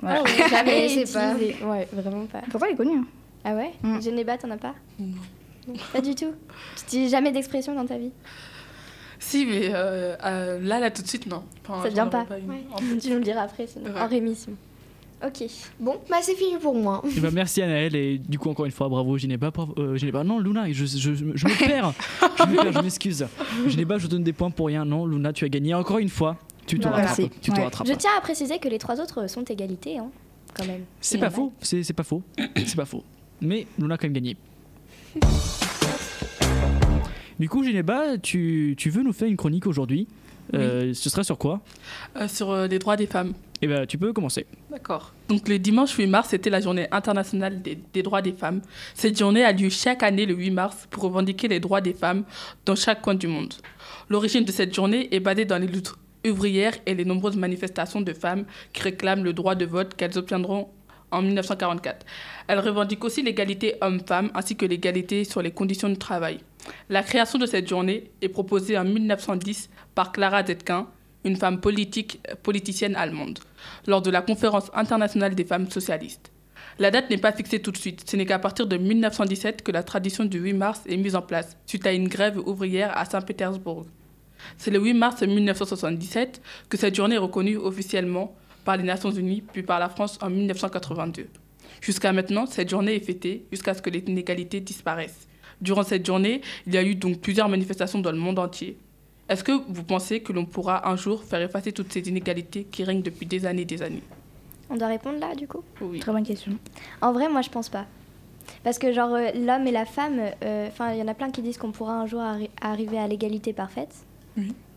voilà. 0.00 0.20
Ah 0.20 0.22
ouais, 0.22 0.48
jamais 0.48 0.88
Je 0.88 1.04
sais 1.04 1.12
pas. 1.18 1.34
Ouais, 1.66 1.88
vraiment 1.92 2.26
pas. 2.26 2.42
Pourtant 2.50 2.66
il 2.68 2.72
est 2.74 2.76
connu. 2.76 2.96
hein. 2.98 3.04
Ah 3.44 3.54
ouais 3.54 3.72
Mm. 3.82 4.00
Genéba, 4.00 4.38
t'en 4.38 4.50
as 4.50 4.56
pas 4.56 4.74
Non. 5.00 5.14
Pas 5.92 6.00
du 6.00 6.14
tout. 6.14 6.32
Tu 6.76 6.82
utilises 6.84 7.10
jamais 7.10 7.32
d'expression 7.32 7.74
dans 7.74 7.86
ta 7.86 7.98
vie 7.98 8.12
Si, 9.18 9.46
mais 9.46 9.70
euh, 9.72 10.16
euh, 10.24 10.60
là, 10.60 10.80
là, 10.80 10.90
tout 10.90 11.02
de 11.02 11.06
suite, 11.08 11.26
non. 11.26 11.42
Enfin, 11.68 11.82
Ça 11.84 11.88
j'en 11.90 11.94
vient 11.94 12.06
pas. 12.06 12.26
une. 12.38 12.50
Ouais. 12.50 12.64
En 12.72 12.78
fait. 12.78 12.98
Tu 12.98 13.10
nous 13.10 13.16
le 13.18 13.22
diras 13.24 13.42
après, 13.42 13.66
sinon. 13.68 13.86
Ouais. 13.92 14.00
En 14.00 14.06
rémission. 14.08 14.52
Ok. 15.24 15.44
Bon, 15.78 15.96
bah 16.10 16.16
c'est 16.20 16.34
fini 16.34 16.56
pour 16.60 16.74
moi. 16.74 17.02
Ben, 17.20 17.30
merci 17.32 17.62
Anaël 17.62 17.94
et 17.94 18.18
du 18.18 18.38
coup 18.38 18.50
encore 18.50 18.64
une 18.66 18.72
fois 18.72 18.88
bravo 18.88 19.16
Ginéba. 19.18 19.50
bravo- 19.50 19.74
Euh, 19.78 20.24
non 20.24 20.40
Luna, 20.40 20.64
je, 20.72 20.84
je, 20.84 20.96
je, 20.98 21.14
je 21.34 21.46
me 21.46 21.58
perds. 21.66 21.92
je 22.38 22.44
me 22.44 22.56
perds, 22.56 22.72
je 22.72 22.78
m'excuse. 22.80 23.26
Ginéba, 23.68 23.98
je 23.98 24.06
donne 24.08 24.24
des 24.24 24.32
points 24.32 24.50
pour 24.50 24.66
rien. 24.66 24.84
Non 24.84 25.06
Luna, 25.06 25.32
tu 25.32 25.44
as 25.44 25.48
gagné 25.48 25.74
encore 25.74 25.98
une 25.98 26.08
fois. 26.08 26.36
Tu 26.66 26.78
te 26.78 26.84
Bah, 26.84 26.90
rattrapes. 26.90 27.18
merci. 27.18 27.30
Tu 27.40 27.50
te 27.50 27.56
Ouais. 27.56 27.64
rattrapes. 27.64 27.86
Je 27.86 27.92
tiens 27.94 28.10
à 28.18 28.20
préciser 28.20 28.58
que 28.58 28.68
les 28.68 28.78
trois 28.78 29.00
autres 29.00 29.28
sont 29.28 29.42
égalité, 29.44 29.98
hein, 29.98 30.10
quand 30.54 30.66
même. 30.66 30.82
C'est 31.00 31.18
pas 31.18 31.30
faux, 31.30 31.52
c'est 31.60 31.92
pas 31.92 32.02
faux, 32.04 32.22
c'est 32.56 32.76
pas 32.76 32.84
faux. 32.84 33.02
Mais 33.40 33.66
Luna 33.78 33.94
a 33.94 33.98
quand 33.98 34.06
même 34.06 34.12
gagné. 34.14 34.36
Du 37.38 37.48
coup, 37.48 37.64
Ginéba, 37.64 38.18
tu, 38.18 38.74
tu 38.78 38.90
veux 38.90 39.02
nous 39.02 39.12
faire 39.12 39.26
une 39.26 39.36
chronique 39.36 39.66
aujourd'hui? 39.66 40.06
Euh, 40.54 40.92
Ce 40.94 41.10
serait 41.10 41.24
sur 41.24 41.38
quoi? 41.38 41.60
Euh, 42.16 42.28
sur 42.28 42.50
euh, 42.50 42.66
les 42.68 42.78
droits 42.78 42.96
des 42.96 43.06
femmes. 43.06 43.32
Eh 43.64 43.68
ben, 43.68 43.86
tu 43.86 43.96
peux 43.96 44.12
commencer. 44.12 44.44
D'accord. 44.70 45.14
Donc 45.28 45.48
le 45.48 45.56
dimanche 45.56 45.94
8 45.94 46.08
mars, 46.08 46.28
c'était 46.30 46.50
la 46.50 46.60
journée 46.60 46.88
internationale 46.90 47.62
des, 47.62 47.78
des 47.92 48.02
droits 48.02 48.20
des 48.20 48.32
femmes. 48.32 48.60
Cette 48.92 49.16
journée 49.16 49.44
a 49.44 49.52
lieu 49.52 49.68
chaque 49.68 50.02
année 50.02 50.26
le 50.26 50.34
8 50.34 50.50
mars 50.50 50.88
pour 50.90 51.04
revendiquer 51.04 51.46
les 51.46 51.60
droits 51.60 51.80
des 51.80 51.94
femmes 51.94 52.24
dans 52.66 52.74
chaque 52.74 53.02
coin 53.02 53.14
du 53.14 53.28
monde. 53.28 53.54
L'origine 54.10 54.44
de 54.44 54.50
cette 54.50 54.74
journée 54.74 55.14
est 55.14 55.20
basée 55.20 55.44
dans 55.44 55.58
les 55.58 55.68
luttes 55.68 55.94
ouvrières 56.26 56.74
et 56.86 56.94
les 56.96 57.04
nombreuses 57.04 57.36
manifestations 57.36 58.00
de 58.00 58.12
femmes 58.12 58.46
qui 58.72 58.82
réclament 58.82 59.22
le 59.22 59.32
droit 59.32 59.54
de 59.54 59.64
vote 59.64 59.94
qu'elles 59.94 60.18
obtiendront 60.18 60.68
en 61.12 61.22
1944. 61.22 62.04
Elle 62.48 62.58
revendique 62.58 63.04
aussi 63.04 63.22
l'égalité 63.22 63.76
homme-femme 63.80 64.30
ainsi 64.34 64.56
que 64.56 64.66
l'égalité 64.66 65.22
sur 65.22 65.40
les 65.40 65.52
conditions 65.52 65.88
de 65.88 65.94
travail. 65.94 66.40
La 66.88 67.02
création 67.02 67.38
de 67.38 67.46
cette 67.46 67.68
journée 67.68 68.10
est 68.22 68.28
proposée 68.28 68.76
en 68.76 68.84
1910 68.84 69.70
par 69.94 70.10
Clara 70.10 70.44
Zetkin, 70.44 70.88
une 71.24 71.36
femme 71.36 71.60
politique, 71.60 72.20
politicienne 72.42 72.96
allemande 72.96 73.38
lors 73.86 74.02
de 74.02 74.10
la 74.10 74.22
conférence 74.22 74.70
internationale 74.74 75.34
des 75.34 75.44
femmes 75.44 75.70
socialistes. 75.70 76.30
La 76.78 76.90
date 76.90 77.10
n'est 77.10 77.18
pas 77.18 77.32
fixée 77.32 77.60
tout 77.60 77.70
de 77.70 77.76
suite, 77.76 78.08
ce 78.08 78.16
n'est 78.16 78.26
qu'à 78.26 78.38
partir 78.38 78.66
de 78.66 78.76
1917 78.76 79.62
que 79.62 79.72
la 79.72 79.82
tradition 79.82 80.24
du 80.24 80.38
8 80.38 80.52
mars 80.54 80.80
est 80.88 80.96
mise 80.96 81.14
en 81.14 81.22
place, 81.22 81.56
suite 81.66 81.86
à 81.86 81.92
une 81.92 82.08
grève 82.08 82.38
ouvrière 82.38 82.96
à 82.96 83.04
Saint-Pétersbourg. 83.04 83.86
C'est 84.56 84.70
le 84.70 84.80
8 84.80 84.94
mars 84.94 85.22
1977 85.22 86.40
que 86.68 86.76
cette 86.76 86.94
journée 86.94 87.16
est 87.16 87.18
reconnue 87.18 87.56
officiellement 87.56 88.34
par 88.64 88.76
les 88.76 88.84
Nations 88.84 89.10
Unies, 89.10 89.42
puis 89.52 89.62
par 89.62 89.78
la 89.78 89.88
France 89.88 90.18
en 90.22 90.30
1982. 90.30 91.26
Jusqu'à 91.80 92.12
maintenant, 92.12 92.46
cette 92.46 92.70
journée 92.70 92.96
est 92.96 93.04
fêtée 93.04 93.44
jusqu'à 93.50 93.74
ce 93.74 93.82
que 93.82 93.90
les 93.90 94.00
inégalités 94.00 94.60
disparaissent. 94.60 95.28
Durant 95.60 95.82
cette 95.82 96.06
journée, 96.06 96.40
il 96.66 96.74
y 96.74 96.78
a 96.78 96.82
eu 96.82 96.94
donc 96.94 97.20
plusieurs 97.20 97.48
manifestations 97.48 98.00
dans 98.00 98.12
le 98.12 98.18
monde 98.18 98.38
entier. 98.38 98.76
Est-ce 99.32 99.42
que 99.44 99.52
vous 99.66 99.82
pensez 99.82 100.20
que 100.20 100.30
l'on 100.32 100.44
pourra 100.44 100.86
un 100.88 100.96
jour 100.96 101.24
faire 101.24 101.40
effacer 101.40 101.72
toutes 101.72 101.90
ces 101.90 102.00
inégalités 102.00 102.64
qui 102.64 102.84
règnent 102.84 103.00
depuis 103.00 103.24
des 103.24 103.46
années 103.46 103.62
et 103.62 103.64
des 103.64 103.82
années? 103.82 104.02
On 104.68 104.76
doit 104.76 104.88
répondre 104.88 105.18
là, 105.18 105.34
du 105.34 105.48
coup? 105.48 105.62
Oui. 105.80 106.00
Très 106.00 106.12
bonne 106.12 106.22
question. 106.24 106.52
En 107.00 107.12
vrai, 107.12 107.30
moi, 107.30 107.40
je 107.40 107.48
pense 107.48 107.70
pas. 107.70 107.86
Parce 108.62 108.78
que, 108.78 108.92
genre, 108.92 109.14
euh, 109.14 109.30
l'homme 109.34 109.66
et 109.66 109.70
la 109.72 109.86
femme, 109.86 110.20
euh, 110.44 110.68
enfin, 110.68 110.92
il 110.92 110.98
y 110.98 111.02
en 111.02 111.08
a 111.08 111.14
plein 111.14 111.30
qui 111.30 111.40
disent 111.40 111.56
qu'on 111.56 111.72
pourra 111.72 111.94
un 111.94 112.06
jour 112.06 112.20
arri- 112.20 112.50
arriver 112.60 112.98
à 112.98 113.06
l'égalité 113.08 113.54
parfaite. 113.54 113.94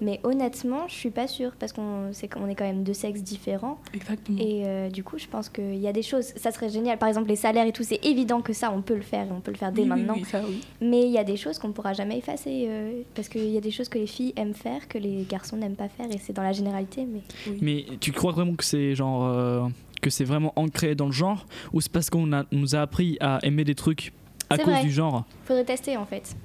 Mais 0.02 0.20
honnêtement, 0.24 0.88
je 0.90 0.94
suis 0.94 1.10
pas 1.10 1.28
sûre 1.28 1.54
parce 1.58 1.72
qu'on 1.72 2.10
c'est 2.12 2.28
qu'on 2.28 2.48
est 2.50 2.56
quand 2.56 2.66
même 2.66 2.84
deux 2.84 2.94
sexes 2.94 3.22
différents 3.24 3.80
Exactement. 3.94 4.38
et 4.40 4.64
euh, 4.66 4.90
du 4.90 5.04
coup, 5.04 5.18
je 5.18 5.28
pense 5.28 5.48
qu'il 5.48 5.78
y 5.78 5.88
a 5.88 5.94
des 5.94 6.02
choses. 6.02 6.34
Ça 6.36 6.52
serait 6.52 6.70
génial. 6.70 6.98
Par 6.98 7.08
exemple, 7.08 7.30
les 7.30 7.38
salaires 7.38 7.66
et 7.66 7.72
tout, 7.72 7.84
c'est 7.84 8.04
évident 8.06 8.42
que 8.42 8.52
ça, 8.52 8.72
on 8.76 8.82
peut 8.82 8.96
le 8.96 9.02
faire 9.02 9.26
et 9.28 9.32
on 9.32 9.40
peut 9.40 9.52
le 9.52 9.58
faire 9.58 9.72
dès 9.72 9.84
Oui, 9.84 9.88
maintenant. 9.88 10.16
oui, 10.18 10.26
ça, 10.26 10.42
oui. 10.46 10.60
Mais 10.82 11.04
il 11.06 11.12
y 11.12 11.18
a 11.18 11.24
des 11.24 11.38
choses 11.38 11.58
qu'on 11.60 11.70
ne 11.70 11.74
pourra 11.74 11.94
jamais 11.94 12.18
effacer 12.18 12.66
euh, 12.68 13.02
parce 13.16 13.30
qu'il 13.30 13.50
y 13.50 13.58
a 13.58 13.62
des 13.62 13.72
choses 13.72 13.88
que 13.88 13.98
les 13.98 14.08
filles 14.08 14.34
aiment 14.36 14.54
faire 14.54 14.88
que 14.90 14.98
les 14.98 15.24
garçons 15.30 15.56
n'aiment 15.56 15.76
pas 15.78 15.88
faire 15.90 16.08
et 16.12 16.18
c'est 16.18 16.34
dans 16.34 16.44
la 16.44 16.52
généralité. 16.52 17.06
Mais 17.06 17.22
Mais 17.62 17.86
tu 18.02 18.12
crois 18.12 18.34
vraiment 18.34 18.56
que 18.56 18.66
c'est 18.66 18.94
genre 18.96 19.24
euh, 19.26 19.68
que 20.02 20.10
c'est 20.10 20.26
vraiment 20.26 20.52
ancré 20.58 20.96
dans 20.96 21.06
le 21.06 21.14
genre 21.14 21.46
ou 21.72 21.80
c'est 21.80 21.92
parce 21.92 22.10
qu'on 22.10 22.34
a- 22.34 22.44
on 22.52 22.58
nous 22.58 22.76
a 22.76 22.80
appris 22.82 23.18
à 23.22 23.40
aimer 23.44 23.64
des 23.64 23.76
trucs 23.76 24.12
à 24.50 24.58
cause 24.58 24.68
vrai. 24.68 24.84
du 24.84 24.92
genre? 24.92 25.24
Faudrait 25.46 25.64
tester 25.64 25.96
en 25.98 26.06
fait 26.06 26.36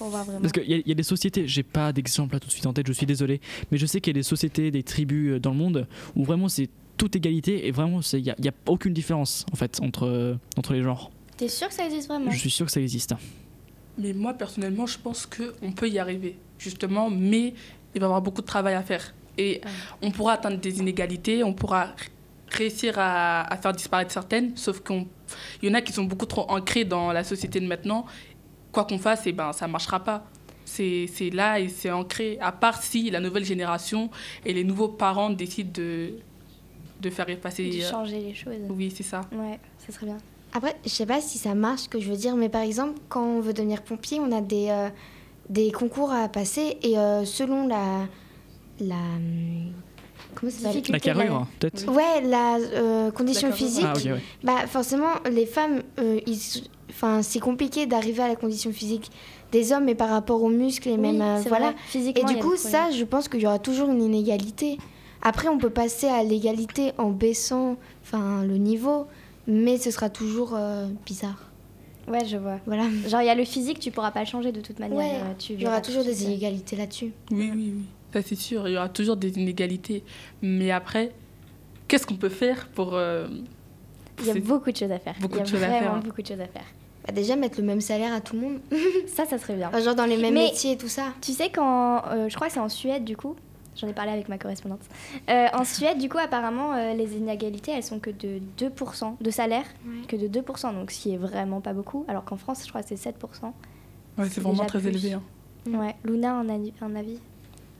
pour 0.00 0.08
voir 0.08 0.24
vraiment. 0.24 0.40
Parce 0.40 0.52
qu'il 0.52 0.64
y, 0.70 0.82
y 0.88 0.92
a 0.92 0.94
des 0.94 1.02
sociétés, 1.02 1.46
j'ai 1.46 1.62
pas 1.62 1.92
d'exemple 1.92 2.34
là 2.34 2.40
tout 2.40 2.48
de 2.48 2.52
suite 2.52 2.66
en 2.66 2.72
tête, 2.72 2.86
je 2.86 2.92
suis 2.92 3.06
désolé, 3.06 3.40
mais 3.70 3.78
je 3.78 3.86
sais 3.86 4.00
qu'il 4.00 4.10
y 4.14 4.16
a 4.16 4.20
des 4.20 4.24
sociétés, 4.24 4.70
des 4.70 4.82
tribus 4.82 5.32
euh, 5.32 5.38
dans 5.38 5.50
le 5.50 5.56
monde 5.56 5.86
où 6.16 6.24
vraiment 6.24 6.48
c'est 6.48 6.68
toute 6.96 7.14
égalité 7.16 7.66
et 7.66 7.70
vraiment 7.70 8.02
c'est- 8.02 8.18
il 8.20 8.24
n'y 8.24 8.48
a, 8.48 8.50
a 8.50 8.70
aucune 8.70 8.92
différence 8.94 9.46
en 9.52 9.56
fait 9.56 9.78
entre, 9.82 10.06
euh, 10.06 10.34
entre 10.56 10.72
les 10.72 10.82
genres. 10.82 11.10
T'es 11.36 11.48
sûr 11.48 11.68
que 11.68 11.74
ça 11.74 11.84
existe 11.86 12.08
vraiment? 12.08 12.30
Je 12.30 12.38
suis 12.38 12.50
sûr 12.50 12.66
que 12.66 12.72
ça 12.72 12.80
existe. 12.80 13.14
Mais 13.98 14.12
moi, 14.12 14.32
personnellement, 14.34 14.86
je 14.86 14.98
pense 14.98 15.26
qu'on 15.26 15.72
peut 15.72 15.88
y 15.88 15.98
arriver, 15.98 16.36
justement, 16.58 17.10
mais 17.10 17.54
il 17.94 18.00
va 18.00 18.04
y 18.04 18.04
avoir 18.04 18.22
beaucoup 18.22 18.40
de 18.40 18.46
travail 18.46 18.74
à 18.74 18.82
faire. 18.82 19.14
Et 19.38 19.60
on 20.02 20.10
pourra 20.10 20.34
atteindre 20.34 20.58
des 20.58 20.78
inégalités, 20.78 21.42
on 21.44 21.52
pourra 21.54 21.94
réussir 22.50 22.94
à, 22.98 23.42
à 23.52 23.56
faire 23.56 23.72
disparaître 23.72 24.10
certaines, 24.12 24.56
sauf 24.56 24.82
qu'il 24.82 25.06
y 25.62 25.68
en 25.70 25.74
a 25.74 25.80
qui 25.82 25.92
sont 25.92 26.04
beaucoup 26.04 26.26
trop 26.26 26.44
ancrées 26.50 26.84
dans 26.84 27.12
la 27.12 27.24
société 27.24 27.60
de 27.60 27.66
maintenant. 27.66 28.06
Quoi 28.72 28.84
qu'on 28.84 28.98
fasse, 28.98 29.26
et 29.26 29.32
ben, 29.32 29.52
ça 29.52 29.66
ne 29.66 29.72
marchera 29.72 30.00
pas. 30.00 30.24
C'est 30.64 31.06
c'est 31.12 31.30
là 31.30 31.58
et 31.58 31.68
c'est 31.68 31.90
ancré, 31.90 32.38
à 32.40 32.52
part 32.52 32.80
si 32.82 33.10
la 33.10 33.18
nouvelle 33.18 33.44
génération 33.44 34.08
et 34.46 34.52
les 34.52 34.62
nouveaux 34.62 34.88
parents 34.88 35.30
décident 35.30 35.70
de, 35.74 36.10
de 37.00 37.10
faire 37.10 37.28
effacer. 37.28 37.68
De 37.68 37.80
changer 37.80 38.20
les 38.20 38.34
choses. 38.34 38.54
Oui, 38.68 38.92
c'est 38.94 39.02
ça. 39.02 39.22
Ouais, 39.32 39.58
ça 39.84 39.92
serait 39.92 40.06
bien. 40.06 40.18
Après, 40.52 40.76
je 40.84 40.90
sais 40.90 41.06
pas 41.06 41.20
si 41.20 41.38
ça 41.38 41.54
marche, 41.54 41.82
ce 41.82 41.88
que 41.88 41.98
je 42.00 42.08
veux 42.10 42.16
dire, 42.16 42.36
mais 42.36 42.48
par 42.48 42.62
exemple, 42.62 43.00
quand 43.08 43.24
on 43.24 43.40
veut 43.40 43.52
devenir 43.52 43.82
pompier, 43.82 44.20
on 44.20 44.30
a 44.32 44.40
des, 44.40 44.68
euh, 44.70 44.88
des 45.48 45.72
concours 45.72 46.12
à 46.12 46.28
passer 46.28 46.76
et 46.82 46.96
euh, 46.98 47.24
selon 47.24 47.66
la. 47.66 48.06
la 48.80 48.94
hum, 48.94 49.72
comment 50.36 50.50
ça 50.52 50.58
s'appelle? 50.58 50.72
Difficulté 50.82 50.92
La 50.92 51.14
carrure, 51.14 51.46
peut-être 51.58 51.88
Ouais, 51.92 52.20
la 52.28 52.56
euh, 52.58 53.10
condition 53.10 53.48
La 53.48 53.54
physique. 53.54 53.84
Ah, 53.88 53.94
ok, 53.96 54.04
ouais. 54.04 54.20
Bah 54.44 54.66
forcément, 54.68 55.14
les 55.30 55.46
femmes, 55.46 55.82
euh, 55.98 56.20
ils- 56.26 56.68
enfin, 56.90 57.22
c'est 57.22 57.40
compliqué 57.40 57.86
d'arriver 57.86 58.22
à 58.22 58.28
la 58.28 58.36
condition 58.36 58.72
physique 58.72 59.10
des 59.52 59.72
hommes, 59.72 59.84
mais 59.84 59.94
par 59.94 60.10
rapport 60.10 60.42
aux 60.42 60.48
muscles 60.48 60.88
et 60.88 60.96
même 60.96 61.16
Oui, 61.16 61.22
euh, 61.22 61.40
c'est 61.42 61.48
voilà. 61.48 61.74
Et 61.94 62.24
du 62.24 62.36
coup, 62.38 62.56
ça, 62.56 62.90
je 62.90 63.04
pense 63.04 63.28
qu'il 63.28 63.40
y 63.40 63.46
aura 63.46 63.58
toujours 63.58 63.90
une 63.90 64.02
inégalité. 64.02 64.78
Après, 65.22 65.48
on 65.48 65.58
peut 65.58 65.70
passer 65.70 66.06
à 66.06 66.22
l'égalité 66.22 66.92
en 66.98 67.10
baissant, 67.10 67.76
enfin, 68.02 68.42
le 68.44 68.56
niveau, 68.56 69.06
mais 69.46 69.76
ce 69.76 69.90
sera 69.90 70.08
toujours 70.08 70.54
euh, 70.54 70.86
bizarre. 71.04 71.50
Ouais, 72.08 72.24
je 72.24 72.36
vois. 72.38 72.58
Voilà. 72.66 72.84
Genre, 73.06 73.20
il 73.20 73.26
y 73.26 73.30
a 73.30 73.34
le 73.34 73.44
physique, 73.44 73.78
tu 73.80 73.90
pourras 73.90 74.10
pas 74.10 74.20
le 74.20 74.26
changer 74.26 74.50
de 74.52 74.60
toute 74.60 74.78
manière. 74.78 74.96
Ouais, 74.98 75.12
euh, 75.16 75.32
tu 75.38 75.52
Il 75.52 75.62
y 75.62 75.66
aura 75.66 75.80
toujours 75.80 76.04
des 76.04 76.24
inégalités 76.24 76.76
là-dessus. 76.76 77.12
Oui, 77.30 77.50
oui, 77.54 77.72
oui. 77.76 77.84
Ça, 78.12 78.22
c'est 78.22 78.34
sûr. 78.34 78.66
Il 78.68 78.72
y 78.74 78.76
aura 78.76 78.88
toujours 78.88 79.16
des 79.16 79.28
inégalités. 79.38 80.02
Mais 80.42 80.70
après, 80.70 81.12
qu'est-ce 81.86 82.06
qu'on 82.06 82.16
peut 82.16 82.28
faire 82.30 82.68
pour. 82.68 82.94
euh, 82.94 83.28
Il 84.20 84.26
y 84.26 84.30
a 84.30 84.34
beaucoup 84.34 84.72
de 84.72 84.76
choses 84.76 84.90
à 84.90 84.98
faire. 84.98 85.14
Beaucoup 85.20 85.34
il 85.34 85.38
y 85.38 85.40
a 85.40 85.44
de 85.44 85.48
choses 85.48 85.62
à 85.62 85.66
vraiment 85.66 85.80
faire, 85.80 85.94
hein. 85.94 86.02
beaucoup 86.04 86.22
de 86.22 86.26
choses 86.26 86.40
à 86.40 86.46
faire. 86.48 86.64
Bah, 87.10 87.14
déjà, 87.16 87.34
mettre 87.34 87.60
le 87.60 87.66
même 87.66 87.80
salaire 87.80 88.14
à 88.14 88.20
tout 88.20 88.36
le 88.36 88.42
monde. 88.42 88.60
Ça, 89.08 89.24
ça 89.26 89.36
serait 89.38 89.54
bien. 89.56 89.68
Enfin, 89.68 89.80
genre 89.80 89.94
dans 89.96 90.04
les 90.06 90.16
mêmes 90.16 90.34
Mais- 90.34 90.44
métiers 90.44 90.72
et 90.72 90.76
tout 90.76 90.88
ça. 90.88 91.06
Tu 91.20 91.32
sais, 91.32 91.50
quand. 91.50 92.02
euh, 92.08 92.28
je 92.28 92.34
crois 92.36 92.46
que 92.46 92.52
c'est 92.52 92.60
en 92.60 92.68
Suède, 92.68 93.04
du 93.04 93.16
coup. 93.16 93.34
J'en 93.76 93.88
ai 93.88 93.92
parlé 93.92 94.12
avec 94.12 94.28
ma 94.28 94.36
correspondante. 94.38 94.80
Euh, 95.28 95.46
en 95.54 95.64
Suède, 95.64 95.98
du 95.98 96.08
coup, 96.08 96.18
apparemment, 96.18 96.74
euh, 96.74 96.92
les 96.94 97.16
inégalités, 97.16 97.72
elles 97.72 97.82
sont 97.82 97.98
que 97.98 98.10
de 98.10 98.40
2% 98.58 99.16
de 99.20 99.30
salaire, 99.30 99.64
Ouais. 99.86 100.06
que 100.06 100.16
de 100.16 100.28
2%, 100.28 100.72
donc 100.74 100.90
ce 100.90 101.00
qui 101.00 101.14
est 101.14 101.16
vraiment 101.16 101.60
pas 101.60 101.72
beaucoup. 101.72 102.04
Alors 102.06 102.24
qu'en 102.24 102.36
France, 102.36 102.62
je 102.64 102.68
crois 102.68 102.82
que 102.82 102.88
c'est 102.88 102.96
7%. 102.96 103.52
Ouais, 104.18 104.26
C'est 104.30 104.40
vraiment 104.40 104.66
très 104.66 104.78
plus. 104.80 104.88
élevé. 104.88 105.12
hein. 105.14 105.22
Ouais. 105.68 105.94
Luna, 106.04 106.34
un, 106.34 106.48
avis- 106.48 106.72
un 106.82 106.94
avis? 106.94 107.18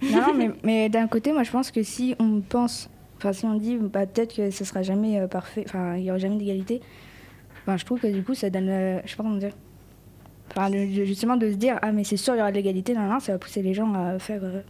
Non, 0.02 0.32
mais, 0.34 0.50
mais 0.62 0.88
d'un 0.88 1.06
côté, 1.06 1.32
moi 1.32 1.42
je 1.42 1.50
pense 1.50 1.70
que 1.70 1.82
si 1.82 2.14
on 2.18 2.40
pense, 2.40 2.88
enfin 3.18 3.34
si 3.34 3.44
on 3.44 3.54
dit 3.54 3.76
bah, 3.76 4.06
peut-être 4.06 4.34
que 4.34 4.50
ce 4.50 4.64
sera 4.64 4.82
jamais 4.82 5.20
euh, 5.20 5.26
parfait, 5.26 5.62
enfin 5.68 5.96
il 5.96 6.04
y 6.04 6.10
aura 6.10 6.18
jamais 6.18 6.36
d'égalité, 6.36 6.80
enfin 7.62 7.76
je 7.76 7.84
trouve 7.84 8.00
que 8.00 8.06
du 8.06 8.22
coup 8.22 8.34
ça 8.34 8.50
donne, 8.50 8.68
euh, 8.68 9.00
je 9.04 9.10
sais 9.10 9.16
pas 9.16 9.22
comment 9.22 9.36
dire, 9.36 9.52
enfin 10.50 10.68
le- 10.70 11.04
justement 11.04 11.36
de 11.36 11.50
se 11.50 11.56
dire 11.56 11.78
ah 11.82 11.92
mais 11.92 12.04
c'est 12.04 12.16
sûr 12.16 12.34
il 12.34 12.38
y 12.38 12.40
aura 12.40 12.50
de 12.50 12.56
l'égalité, 12.56 12.94
non, 12.94 13.02
non, 13.08 13.20
ça 13.20 13.32
va 13.32 13.38
pousser 13.38 13.62
les 13.62 13.74
gens 13.74 13.92
à 13.94 14.18
faire. 14.18 14.40
euh, 14.42 14.60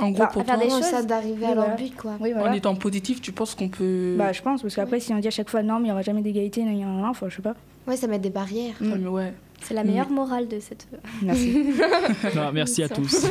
En 0.00 0.10
gros, 0.10 0.20
Bah, 0.20 0.30
pour 0.32 0.42
à 0.42 0.44
faire 0.44 0.54
toi, 0.56 0.64
des 0.64 0.70
choses. 0.70 0.82
ça 0.84 1.02
d'arriver 1.02 1.46
Oui, 1.46 1.52
à 1.52 1.54
leur 1.54 1.76
but, 1.76 1.96
quoi. 1.96 2.16
Oui 2.20 2.32
en 2.34 2.52
étant 2.52 2.74
positif, 2.76 3.20
tu 3.20 3.32
penses 3.32 3.54
qu'on 3.54 3.68
peut. 3.68 4.14
Bah 4.16 4.32
je 4.32 4.40
pense 4.42 4.62
parce 4.62 4.74
qu'après 4.76 5.00
si 5.00 5.12
on 5.12 5.18
dit 5.18 5.26
à 5.28 5.32
chaque 5.32 5.50
fois 5.50 5.62
non 5.62 5.78
mais 5.80 5.86
il 5.86 5.88
y 5.88 5.92
aura 5.92 6.02
jamais 6.02 6.22
d'égalité, 6.22 6.62
non, 6.62 6.72
non, 6.72 6.84
non, 6.86 7.02
non, 7.02 7.08
enfin 7.08 7.28
je 7.28 7.36
sais 7.36 7.42
pas. 7.42 7.54
Ouais, 7.86 7.96
ça 7.96 8.06
met 8.06 8.18
des 8.18 8.30
barrières. 8.30 8.74
Ouais, 8.80 8.98
mais 8.98 9.08
ouais. 9.08 9.32
C'est 9.62 9.74
la 9.74 9.82
meilleure 9.82 10.10
morale 10.10 10.46
de 10.46 10.60
cette. 10.60 10.86
Merci. 11.22 11.56
Non, 12.36 12.52
merci 12.52 12.82
à 12.84 12.88
tous. 12.88 13.26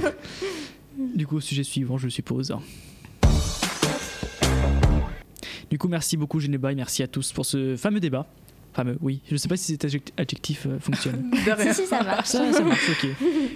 Du 1.15 1.25
coup, 1.25 1.39
sujet 1.39 1.63
suivant, 1.63 1.97
je 1.97 2.09
suppose. 2.09 2.53
Du 5.69 5.77
coup, 5.77 5.87
merci 5.87 6.17
beaucoup 6.17 6.39
Geneba 6.39 6.71
et 6.71 6.75
merci 6.75 7.03
à 7.03 7.07
tous 7.07 7.31
pour 7.31 7.45
ce 7.45 7.75
fameux 7.77 7.99
débat. 7.99 8.25
Fameux, 8.77 8.97
oui. 9.01 9.21
Je 9.31 9.35
sais 9.37 9.47
pas 9.47 9.57
si 9.57 9.71
cet 9.71 9.85
adject- 9.85 10.13
adjectif 10.17 10.67
euh, 10.67 10.77
fonctionne. 10.79 11.31
De 11.45 11.51
rien. 11.51 11.73
si, 11.73 11.81
si, 11.81 11.87
ça 11.87 12.03
marche. 12.03 12.27
ça, 12.27 12.53
ça 12.53 12.61
marche, 12.61 12.87
ok. 12.91 13.09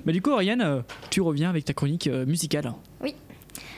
Bah, 0.04 0.12
du 0.14 0.20
coup, 0.22 0.32
Oriane, 0.32 0.62
euh, 0.62 0.82
tu 1.12 1.22
reviens 1.22 1.48
avec 1.52 1.64
ta 1.64 1.74
chronique 1.74 2.08
euh, 2.08 2.26
musicale. 2.26 2.74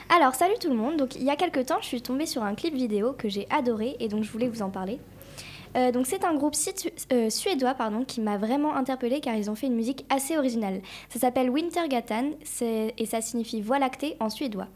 Alors, 0.08 0.34
salut 0.34 0.54
tout 0.58 0.70
le 0.70 0.76
monde. 0.76 0.96
Donc, 0.96 1.16
il 1.16 1.22
y 1.22 1.28
a 1.30 1.36
quelques 1.36 1.66
temps, 1.66 1.76
je 1.82 1.86
suis 1.86 2.00
tombée 2.00 2.24
sur 2.24 2.42
un 2.42 2.54
clip 2.54 2.74
vidéo 2.74 3.12
que 3.12 3.28
j'ai 3.28 3.46
adoré 3.50 3.94
et 4.00 4.08
donc 4.08 4.22
je 4.24 4.30
voulais 4.30 4.48
vous 4.48 4.62
en 4.62 4.70
parler. 4.70 4.98
Euh, 5.76 5.92
donc, 5.92 6.06
c'est 6.06 6.24
un 6.24 6.34
groupe 6.34 6.54
situ- 6.54 6.92
euh, 7.12 7.28
suédois 7.28 7.74
pardon, 7.74 8.04
qui 8.04 8.20
m'a 8.22 8.38
vraiment 8.38 8.74
interpellée 8.74 9.20
car 9.20 9.34
ils 9.34 9.50
ont 9.50 9.54
fait 9.54 9.66
une 9.66 9.74
musique 9.74 10.06
assez 10.08 10.38
originale. 10.38 10.80
Ça 11.10 11.18
s'appelle 11.18 11.50
Wintergatan 11.50 12.30
c'est- 12.42 12.94
et 12.96 13.04
ça 13.06 13.20
signifie 13.20 13.60
voie 13.60 13.78
lactée 13.78 14.16
en 14.20 14.30
suédois. 14.30 14.68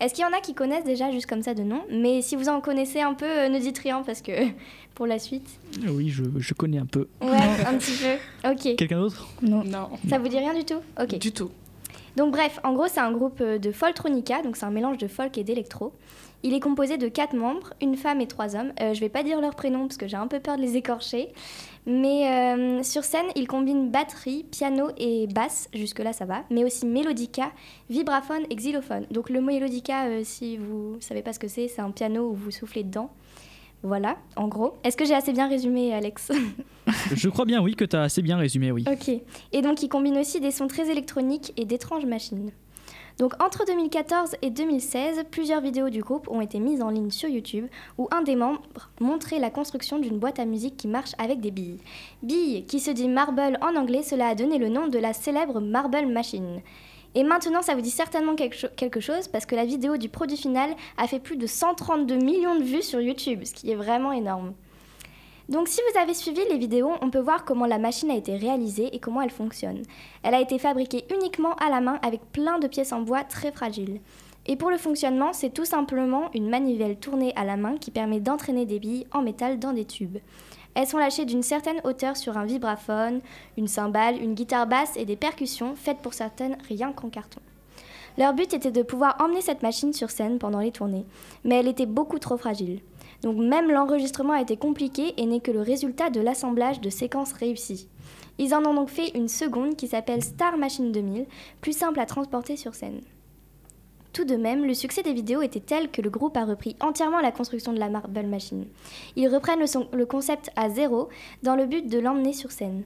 Est-ce 0.00 0.14
qu'il 0.14 0.22
y 0.22 0.26
en 0.26 0.32
a 0.36 0.40
qui 0.40 0.54
connaissent 0.54 0.84
déjà 0.84 1.10
juste 1.10 1.26
comme 1.26 1.42
ça 1.42 1.54
de 1.54 1.62
nom? 1.62 1.82
Mais 1.90 2.22
si 2.22 2.36
vous 2.36 2.48
en 2.48 2.60
connaissez 2.60 3.00
un 3.00 3.14
peu, 3.14 3.24
euh, 3.26 3.48
ne 3.48 3.58
dites 3.58 3.78
rien 3.78 4.02
parce 4.02 4.22
que 4.22 4.32
pour 4.94 5.06
la 5.06 5.18
suite. 5.18 5.48
Euh, 5.84 5.90
Oui, 5.90 6.08
je, 6.10 6.24
je 6.36 6.54
connais 6.54 6.78
un 6.78 6.86
peu. 6.86 7.08
Ouais, 7.20 7.28
un 7.66 7.76
petit 7.78 7.92
peu. 8.02 8.50
Ok. 8.50 8.76
Quelqu'un 8.76 8.98
d'autre? 9.00 9.26
Non. 9.42 9.64
Non, 9.64 9.88
Ça 10.08 10.18
vous 10.18 10.28
dit 10.28 10.38
rien 10.38 10.54
du 10.54 10.64
tout? 10.64 10.80
Ok. 11.00 11.18
du 11.18 11.32
tout. 11.32 11.50
Donc 12.16 12.30
bref, 12.32 12.60
en 12.62 12.74
gros 12.74 12.86
c'est 12.86 13.00
un 13.00 13.10
groupe 13.10 13.40
euh, 13.40 13.58
de 13.58 13.72
folktronica, 13.72 14.40
donc 14.42 14.56
c'est 14.56 14.64
un 14.66 14.70
mélange 14.70 14.98
de 14.98 15.08
folk 15.08 15.36
et 15.36 15.42
d'électro. 15.42 15.92
Il 16.44 16.54
est 16.54 16.60
composé 16.60 16.96
de 16.98 17.08
quatre 17.08 17.34
membres, 17.34 17.70
une 17.80 17.96
femme 17.96 18.20
et 18.20 18.26
trois 18.28 18.54
hommes. 18.54 18.72
Euh, 18.80 18.94
je 18.94 19.00
vais 19.00 19.08
pas 19.08 19.22
dire 19.24 19.40
leurs 19.40 19.54
prénoms 19.56 19.86
parce 19.88 19.96
que 19.96 20.06
j'ai 20.06 20.16
un 20.16 20.26
peu 20.28 20.38
peur 20.40 20.56
de 20.56 20.62
les 20.62 20.76
écorcher. 20.76 21.30
Mais 21.86 22.28
euh, 22.28 22.82
sur 22.82 23.04
scène, 23.04 23.26
ils 23.36 23.46
combinent 23.46 23.90
batterie, 23.90 24.44
piano 24.50 24.88
et 24.96 25.26
basse, 25.26 25.68
jusque-là 25.74 26.12
ça 26.12 26.24
va, 26.24 26.44
mais 26.50 26.64
aussi 26.64 26.86
mélodica, 26.86 27.52
vibraphone 27.90 28.44
et 28.48 28.56
xylophone. 28.56 29.06
Donc 29.10 29.28
le 29.28 29.40
mélodica, 29.42 30.06
euh, 30.06 30.22
si 30.24 30.56
vous 30.56 30.96
savez 31.00 31.22
pas 31.22 31.34
ce 31.34 31.38
que 31.38 31.48
c'est, 31.48 31.68
c'est 31.68 31.82
un 31.82 31.90
piano 31.90 32.30
où 32.30 32.34
vous 32.34 32.50
soufflez 32.50 32.84
dedans. 32.84 33.10
Voilà, 33.82 34.16
en 34.36 34.48
gros. 34.48 34.72
Est-ce 34.82 34.96
que 34.96 35.04
j'ai 35.04 35.14
assez 35.14 35.34
bien 35.34 35.46
résumé, 35.46 35.92
Alex 35.92 36.32
Je 37.14 37.28
crois 37.28 37.44
bien, 37.44 37.62
oui, 37.62 37.74
que 37.74 37.84
tu 37.84 37.94
as 37.94 38.02
assez 38.04 38.22
bien 38.22 38.38
résumé, 38.38 38.72
oui. 38.72 38.82
Ok. 38.90 39.10
Et 39.52 39.60
donc, 39.60 39.82
il 39.82 39.90
combine 39.90 40.16
aussi 40.16 40.40
des 40.40 40.52
sons 40.52 40.68
très 40.68 40.90
électroniques 40.90 41.52
et 41.58 41.66
d'étranges 41.66 42.06
machines. 42.06 42.50
Donc, 43.18 43.32
entre 43.40 43.64
2014 43.64 44.34
et 44.42 44.50
2016, 44.50 45.24
plusieurs 45.30 45.60
vidéos 45.60 45.88
du 45.88 46.00
groupe 46.00 46.28
ont 46.28 46.40
été 46.40 46.58
mises 46.58 46.82
en 46.82 46.90
ligne 46.90 47.10
sur 47.10 47.28
YouTube 47.28 47.66
où 47.96 48.08
un 48.10 48.22
des 48.22 48.34
membres 48.34 48.62
montrait 49.00 49.38
la 49.38 49.50
construction 49.50 50.00
d'une 50.00 50.18
boîte 50.18 50.40
à 50.40 50.44
musique 50.44 50.76
qui 50.76 50.88
marche 50.88 51.12
avec 51.18 51.40
des 51.40 51.52
billes. 51.52 51.78
Billes, 52.24 52.64
qui 52.66 52.80
se 52.80 52.90
dit 52.90 53.08
marble 53.08 53.56
en 53.62 53.76
anglais, 53.76 54.02
cela 54.02 54.28
a 54.28 54.34
donné 54.34 54.58
le 54.58 54.68
nom 54.68 54.88
de 54.88 54.98
la 54.98 55.12
célèbre 55.12 55.60
Marble 55.60 56.06
Machine. 56.06 56.60
Et 57.14 57.22
maintenant, 57.22 57.62
ça 57.62 57.76
vous 57.76 57.80
dit 57.82 57.90
certainement 57.90 58.34
quelque, 58.34 58.56
cho- 58.56 58.66
quelque 58.74 58.98
chose 58.98 59.28
parce 59.28 59.46
que 59.46 59.54
la 59.54 59.64
vidéo 59.64 59.96
du 59.96 60.08
produit 60.08 60.36
final 60.36 60.70
a 60.98 61.06
fait 61.06 61.20
plus 61.20 61.36
de 61.36 61.46
132 61.46 62.16
millions 62.16 62.56
de 62.58 62.64
vues 62.64 62.82
sur 62.82 63.00
YouTube, 63.00 63.42
ce 63.44 63.54
qui 63.54 63.70
est 63.70 63.76
vraiment 63.76 64.10
énorme. 64.10 64.54
Donc 65.48 65.68
si 65.68 65.80
vous 65.92 66.00
avez 66.00 66.14
suivi 66.14 66.40
les 66.48 66.56
vidéos, 66.56 66.92
on 67.02 67.10
peut 67.10 67.18
voir 67.18 67.44
comment 67.44 67.66
la 67.66 67.78
machine 67.78 68.10
a 68.10 68.16
été 68.16 68.34
réalisée 68.36 68.94
et 68.94 68.98
comment 68.98 69.20
elle 69.20 69.30
fonctionne. 69.30 69.82
Elle 70.22 70.34
a 70.34 70.40
été 70.40 70.58
fabriquée 70.58 71.04
uniquement 71.14 71.54
à 71.56 71.68
la 71.68 71.82
main 71.82 71.98
avec 72.02 72.20
plein 72.32 72.58
de 72.58 72.66
pièces 72.66 72.92
en 72.92 73.02
bois 73.02 73.24
très 73.24 73.52
fragiles. 73.52 74.00
Et 74.46 74.56
pour 74.56 74.70
le 74.70 74.78
fonctionnement, 74.78 75.32
c'est 75.32 75.52
tout 75.52 75.66
simplement 75.66 76.30
une 76.34 76.48
manivelle 76.48 76.96
tournée 76.96 77.32
à 77.36 77.44
la 77.44 77.56
main 77.56 77.76
qui 77.76 77.90
permet 77.90 78.20
d'entraîner 78.20 78.64
des 78.64 78.78
billes 78.78 79.06
en 79.12 79.22
métal 79.22 79.58
dans 79.58 79.72
des 79.72 79.84
tubes. 79.84 80.18
Elles 80.74 80.86
sont 80.86 80.98
lâchées 80.98 81.24
d'une 81.26 81.42
certaine 81.42 81.80
hauteur 81.84 82.16
sur 82.16 82.36
un 82.36 82.46
vibraphone, 82.46 83.20
une 83.56 83.68
cymbale, 83.68 84.20
une 84.20 84.34
guitare 84.34 84.66
basse 84.66 84.96
et 84.96 85.04
des 85.04 85.16
percussions 85.16 85.74
faites 85.76 85.98
pour 85.98 86.14
certaines 86.14 86.56
rien 86.68 86.92
qu'en 86.92 87.10
carton. 87.10 87.40
Leur 88.16 88.32
but 88.32 88.54
était 88.54 88.70
de 88.70 88.82
pouvoir 88.82 89.16
emmener 89.20 89.40
cette 89.40 89.62
machine 89.62 89.92
sur 89.92 90.10
scène 90.10 90.38
pendant 90.38 90.60
les 90.60 90.72
tournées, 90.72 91.04
mais 91.44 91.56
elle 91.56 91.68
était 91.68 91.86
beaucoup 91.86 92.18
trop 92.18 92.36
fragile. 92.36 92.80
Donc 93.24 93.38
même 93.38 93.70
l'enregistrement 93.70 94.34
a 94.34 94.42
été 94.42 94.58
compliqué 94.58 95.14
et 95.16 95.24
n'est 95.24 95.40
que 95.40 95.50
le 95.50 95.62
résultat 95.62 96.10
de 96.10 96.20
l'assemblage 96.20 96.82
de 96.82 96.90
séquences 96.90 97.32
réussies. 97.32 97.88
Ils 98.36 98.54
en 98.54 98.66
ont 98.66 98.74
donc 98.74 98.90
fait 98.90 99.12
une 99.14 99.28
seconde 99.28 99.76
qui 99.76 99.88
s'appelle 99.88 100.22
Star 100.22 100.58
Machine 100.58 100.92
2000, 100.92 101.24
plus 101.62 101.72
simple 101.72 102.00
à 102.00 102.06
transporter 102.06 102.58
sur 102.58 102.74
scène. 102.74 103.00
Tout 104.12 104.26
de 104.26 104.36
même, 104.36 104.66
le 104.66 104.74
succès 104.74 105.02
des 105.02 105.14
vidéos 105.14 105.40
était 105.40 105.60
tel 105.60 105.90
que 105.90 106.02
le 106.02 106.10
groupe 106.10 106.36
a 106.36 106.44
repris 106.44 106.76
entièrement 106.80 107.20
la 107.20 107.32
construction 107.32 107.72
de 107.72 107.78
la 107.78 107.88
Marble 107.88 108.26
Machine. 108.26 108.66
Ils 109.16 109.28
reprennent 109.28 109.60
le, 109.60 110.04
concept 110.04 110.50
à 110.54 110.68
zéro 110.68 111.08
dans 111.42 111.56
le 111.56 111.64
but 111.64 111.88
de 111.88 111.98
l'emmener 111.98 112.34
sur 112.34 112.52
scène. 112.52 112.82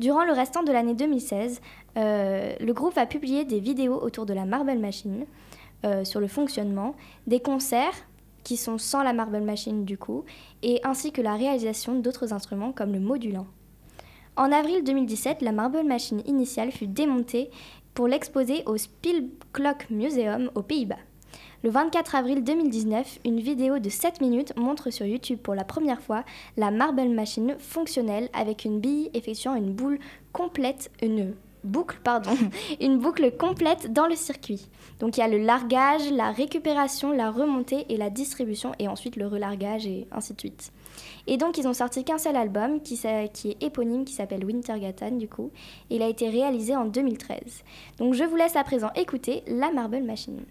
Durant 0.00 0.24
le 0.24 0.32
restant 0.32 0.64
de 0.64 0.72
l'année 0.72 0.94
2016, 0.94 1.60
euh, 1.96 2.56
le 2.58 2.72
groupe 2.72 2.94
va 2.94 3.06
publier 3.06 3.44
des 3.44 3.60
vidéos 3.60 4.02
autour 4.02 4.26
de 4.26 4.34
la 4.34 4.46
Marble 4.46 4.78
Machine, 4.78 5.26
euh, 5.84 6.04
sur 6.04 6.18
le 6.18 6.26
fonctionnement, 6.26 6.96
des 7.28 7.38
concerts 7.38 7.94
qui 8.46 8.56
sont 8.56 8.78
sans 8.78 9.02
la 9.02 9.12
Marble 9.12 9.40
Machine 9.40 9.84
du 9.84 9.98
coup, 9.98 10.24
et 10.62 10.78
ainsi 10.84 11.10
que 11.10 11.20
la 11.20 11.34
réalisation 11.34 11.98
d'autres 11.98 12.32
instruments 12.32 12.70
comme 12.70 12.92
le 12.92 13.00
modulant. 13.00 13.48
En 14.36 14.52
avril 14.52 14.84
2017, 14.84 15.42
la 15.42 15.50
Marble 15.50 15.82
Machine 15.82 16.22
initiale 16.26 16.70
fut 16.70 16.86
démontée 16.86 17.50
pour 17.92 18.06
l'exposer 18.06 18.62
au 18.66 18.76
Spielklok 18.76 19.90
Museum 19.90 20.52
aux 20.54 20.62
Pays-Bas. 20.62 21.00
Le 21.64 21.70
24 21.70 22.14
avril 22.14 22.44
2019, 22.44 23.18
une 23.24 23.40
vidéo 23.40 23.80
de 23.80 23.88
7 23.88 24.20
minutes 24.20 24.56
montre 24.56 24.90
sur 24.90 25.06
YouTube 25.06 25.40
pour 25.40 25.56
la 25.56 25.64
première 25.64 26.00
fois 26.00 26.22
la 26.56 26.70
Marble 26.70 27.08
Machine 27.08 27.56
fonctionnelle 27.58 28.28
avec 28.32 28.64
une 28.64 28.78
bille 28.78 29.10
effectuant 29.12 29.56
une 29.56 29.72
boule 29.72 29.98
complète, 30.32 30.92
une 31.02 31.34
boucle, 31.66 31.98
pardon, 32.02 32.30
une 32.80 32.98
boucle 32.98 33.36
complète 33.36 33.92
dans 33.92 34.06
le 34.06 34.16
circuit. 34.16 34.68
Donc 35.00 35.16
il 35.16 35.20
y 35.20 35.22
a 35.22 35.28
le 35.28 35.38
largage, 35.38 36.10
la 36.10 36.30
récupération, 36.30 37.12
la 37.12 37.30
remontée 37.30 37.86
et 37.88 37.96
la 37.96 38.10
distribution 38.10 38.72
et 38.78 38.88
ensuite 38.88 39.16
le 39.16 39.26
relargage 39.26 39.86
et 39.86 40.06
ainsi 40.12 40.34
de 40.34 40.40
suite. 40.40 40.72
Et 41.26 41.36
donc 41.36 41.58
ils 41.58 41.68
ont 41.68 41.74
sorti 41.74 42.04
qu'un 42.04 42.18
seul 42.18 42.36
album 42.36 42.80
qui, 42.80 43.00
qui 43.32 43.50
est 43.50 43.62
éponyme 43.62 44.04
qui 44.04 44.14
s'appelle 44.14 44.44
Wintergatan 44.44 45.12
du 45.12 45.28
coup. 45.28 45.50
Et 45.90 45.96
il 45.96 46.02
a 46.02 46.08
été 46.08 46.28
réalisé 46.28 46.74
en 46.74 46.86
2013. 46.86 47.38
Donc 47.98 48.14
je 48.14 48.24
vous 48.24 48.36
laisse 48.36 48.56
à 48.56 48.64
présent 48.64 48.90
écouter 48.94 49.42
la 49.46 49.70
Marble 49.72 50.02
Machine. 50.02 50.44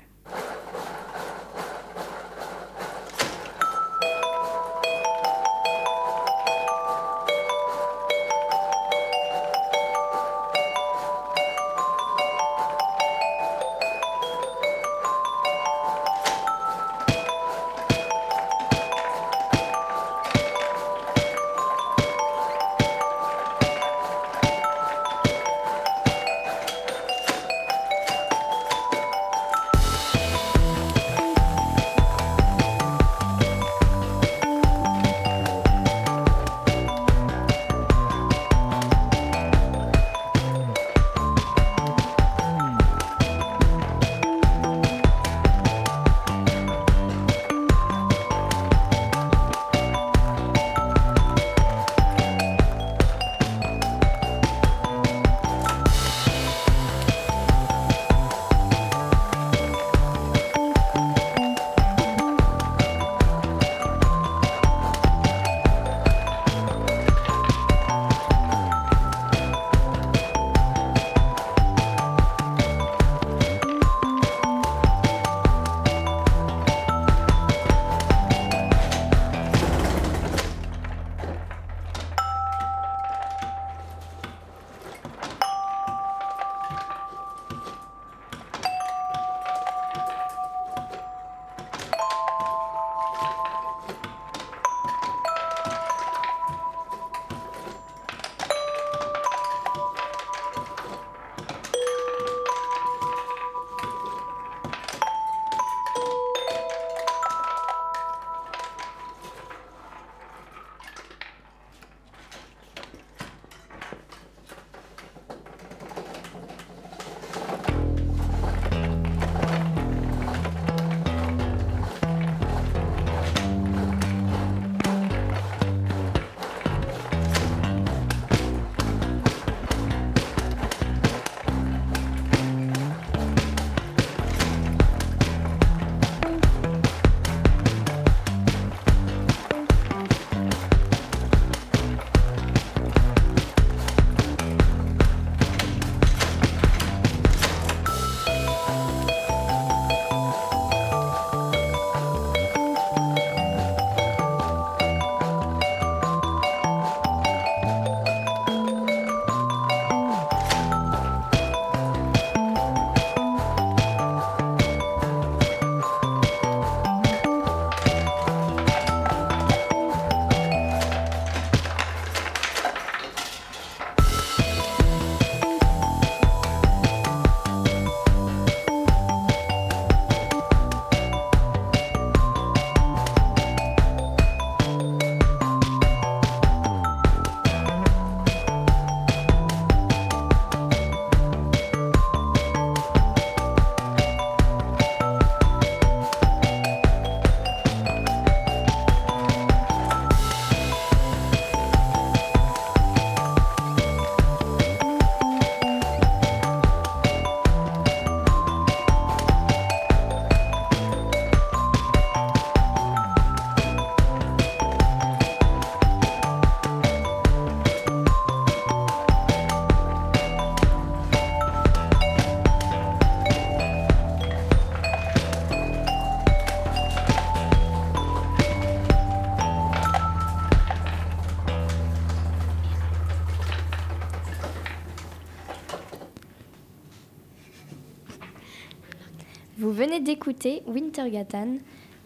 D'écouter 240.05 240.61
Wintergatan, 240.67 241.57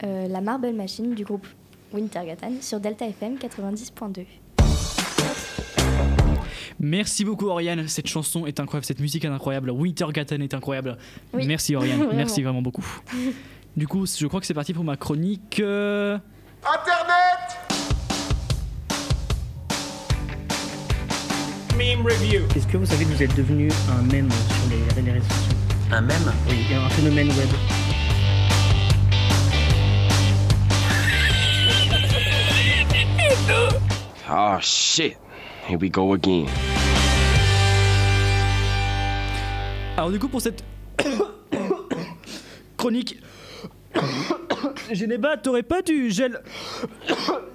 euh, 0.03 0.27
la 0.27 0.41
Marble 0.41 0.71
Machine 0.73 1.13
du 1.13 1.23
groupe 1.25 1.45
Wintergatan 1.93 2.53
sur 2.61 2.79
Delta 2.79 3.05
FM 3.05 3.35
90.2. 3.35 4.25
Merci 6.79 7.25
beaucoup 7.25 7.47
Oriane, 7.47 7.87
cette 7.89 8.07
chanson 8.07 8.45
est 8.45 8.59
incroyable, 8.61 8.85
cette 8.85 9.01
musique 9.01 9.25
est 9.25 9.27
incroyable, 9.27 9.69
Wintergatan 9.71 10.37
est 10.39 10.53
incroyable. 10.53 10.97
Oui. 11.33 11.45
Merci 11.45 11.75
Oriane, 11.75 11.97
Vraiment. 11.97 12.13
merci 12.15 12.41
vraiment 12.41 12.61
beaucoup. 12.61 12.85
Du 13.75 13.85
coup, 13.87 14.05
je 14.07 14.25
crois 14.27 14.39
que 14.39 14.45
c'est 14.45 14.53
parti 14.53 14.73
pour 14.73 14.85
ma 14.85 14.95
chronique. 14.95 15.59
euh, 15.59 16.17
Internet 16.63 17.59
Meme 21.77 22.05
Review. 22.05 22.41
Est-ce 22.55 22.67
que 22.67 22.77
vous 22.77 22.85
savez 22.85 23.03
que 23.03 23.09
vous 23.09 23.23
êtes 23.23 23.35
devenu 23.35 23.69
un 23.97 24.01
mème 24.03 24.29
sur 24.31 24.69
les, 24.69 25.01
les 25.01 25.11
réseaux 25.11 25.25
sociaux? 25.25 25.57
Un 25.91 26.01
mème? 26.01 26.31
Oui, 26.49 26.65
un 26.75 26.89
phénomène 26.89 27.27
web. 27.29 27.49
Oh 34.31 34.57
shit. 34.61 35.17
Here 35.67 35.77
we 35.79 35.89
go 35.89 36.13
again. 36.13 36.45
Alors 39.97 40.11
du 40.11 40.19
coup 40.19 40.27
pour 40.29 40.41
cette 40.41 40.63
chronique 42.77 43.17
Genéba, 44.91 45.37
t'aurais 45.37 45.63
pas 45.63 45.81
du 45.81 46.09
gel 46.09 46.41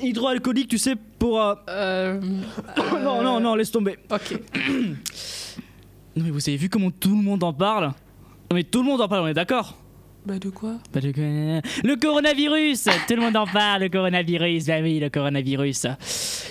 hydroalcoolique, 0.00 0.68
tu 0.68 0.78
sais, 0.78 0.94
pour... 1.18 1.40
euh, 1.40 1.54
Euh, 1.68 2.20
non, 3.02 3.22
non, 3.22 3.40
non, 3.40 3.54
laisse 3.54 3.70
tomber. 3.72 3.96
ok. 4.10 4.40
Non 6.16 6.22
mais 6.22 6.30
vous 6.30 6.48
avez 6.48 6.56
vu 6.56 6.68
comment 6.68 6.90
tout 6.92 7.10
le 7.16 7.22
monde 7.22 7.42
en 7.42 7.52
parle? 7.52 7.86
Non 7.86 8.54
mais 8.54 8.62
tout 8.64 8.82
le 8.82 8.88
monde 8.88 9.00
en 9.00 9.08
parle, 9.08 9.22
on 9.24 9.26
est 9.28 9.34
d'accord? 9.34 9.76
Bah 10.26 10.38
de 10.38 10.48
quoi 10.48 10.76
Bah, 10.94 11.00
le, 11.02 11.10
le 11.12 11.96
coronavirus 11.96 12.84
Tout 13.06 13.14
le 13.14 13.20
monde 13.20 13.36
en 13.36 13.46
parle, 13.46 13.82
le 13.82 13.88
coronavirus 13.90 14.66
Bah 14.66 14.80
oui, 14.80 14.98
le 14.98 15.10
coronavirus 15.10 15.86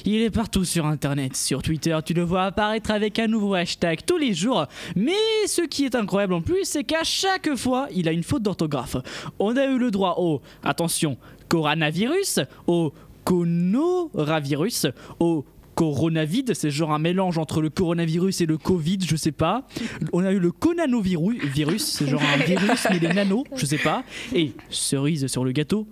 Il 0.06 0.22
est 0.22 0.30
partout 0.30 0.64
sur 0.64 0.86
internet, 0.86 1.36
sur 1.36 1.64
Twitter, 1.64 1.98
tu 2.06 2.14
le 2.14 2.22
vois 2.22 2.44
apparaître 2.44 2.92
avec 2.92 3.18
un 3.18 3.26
nouveau 3.26 3.56
hashtag 3.56 4.02
tous 4.06 4.18
les 4.18 4.36
jours. 4.36 4.68
Mais 4.96 5.14
ce 5.48 5.62
qui 5.64 5.86
est 5.86 5.96
incroyable 5.96 6.34
en 6.36 6.42
plus, 6.42 6.66
c'est 6.66 6.84
qu'à 6.84 7.04
chaque 7.04 7.56
fois, 7.56 7.88
il 7.96 8.08
a 8.08 8.12
une 8.12 8.22
faute 8.22 8.44
d'orthographe. 8.44 8.96
On 9.40 9.58
a 9.58 9.66
eu 9.66 9.80
le 9.80 9.90
droit 9.90 10.16
au, 10.20 10.42
attention, 10.64 11.18
coronavirus, 11.50 12.42
au 12.68 12.94
conoravirus, 13.24 14.86
au 15.20 15.46
coronavirus, 15.76 16.54
c'est 16.54 16.70
genre 16.72 16.92
un 16.94 17.00
mélange 17.00 17.38
entre 17.38 17.62
le 17.62 17.70
coronavirus 17.70 18.42
et 18.42 18.46
le 18.46 18.58
Covid, 18.58 19.00
je 19.06 19.16
sais 19.16 19.32
pas. 19.32 19.68
On 20.12 20.24
a 20.24 20.32
eu 20.32 20.40
le 20.40 20.52
conanovirus, 20.52 21.44
virus, 21.46 21.84
c'est 21.84 22.08
genre 22.08 22.22
un 22.22 22.38
virus 22.44 22.88
mais 22.90 23.00
des 23.00 23.08
nanos, 23.10 23.44
je 23.56 23.66
sais 23.66 23.78
pas. 23.78 24.04
Et 24.34 24.52
cerise 24.70 25.28
sur 25.28 25.44
le 25.44 25.52
gâteau, 25.52 25.88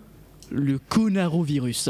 le 0.52 0.78
conarovirus. 0.80 1.90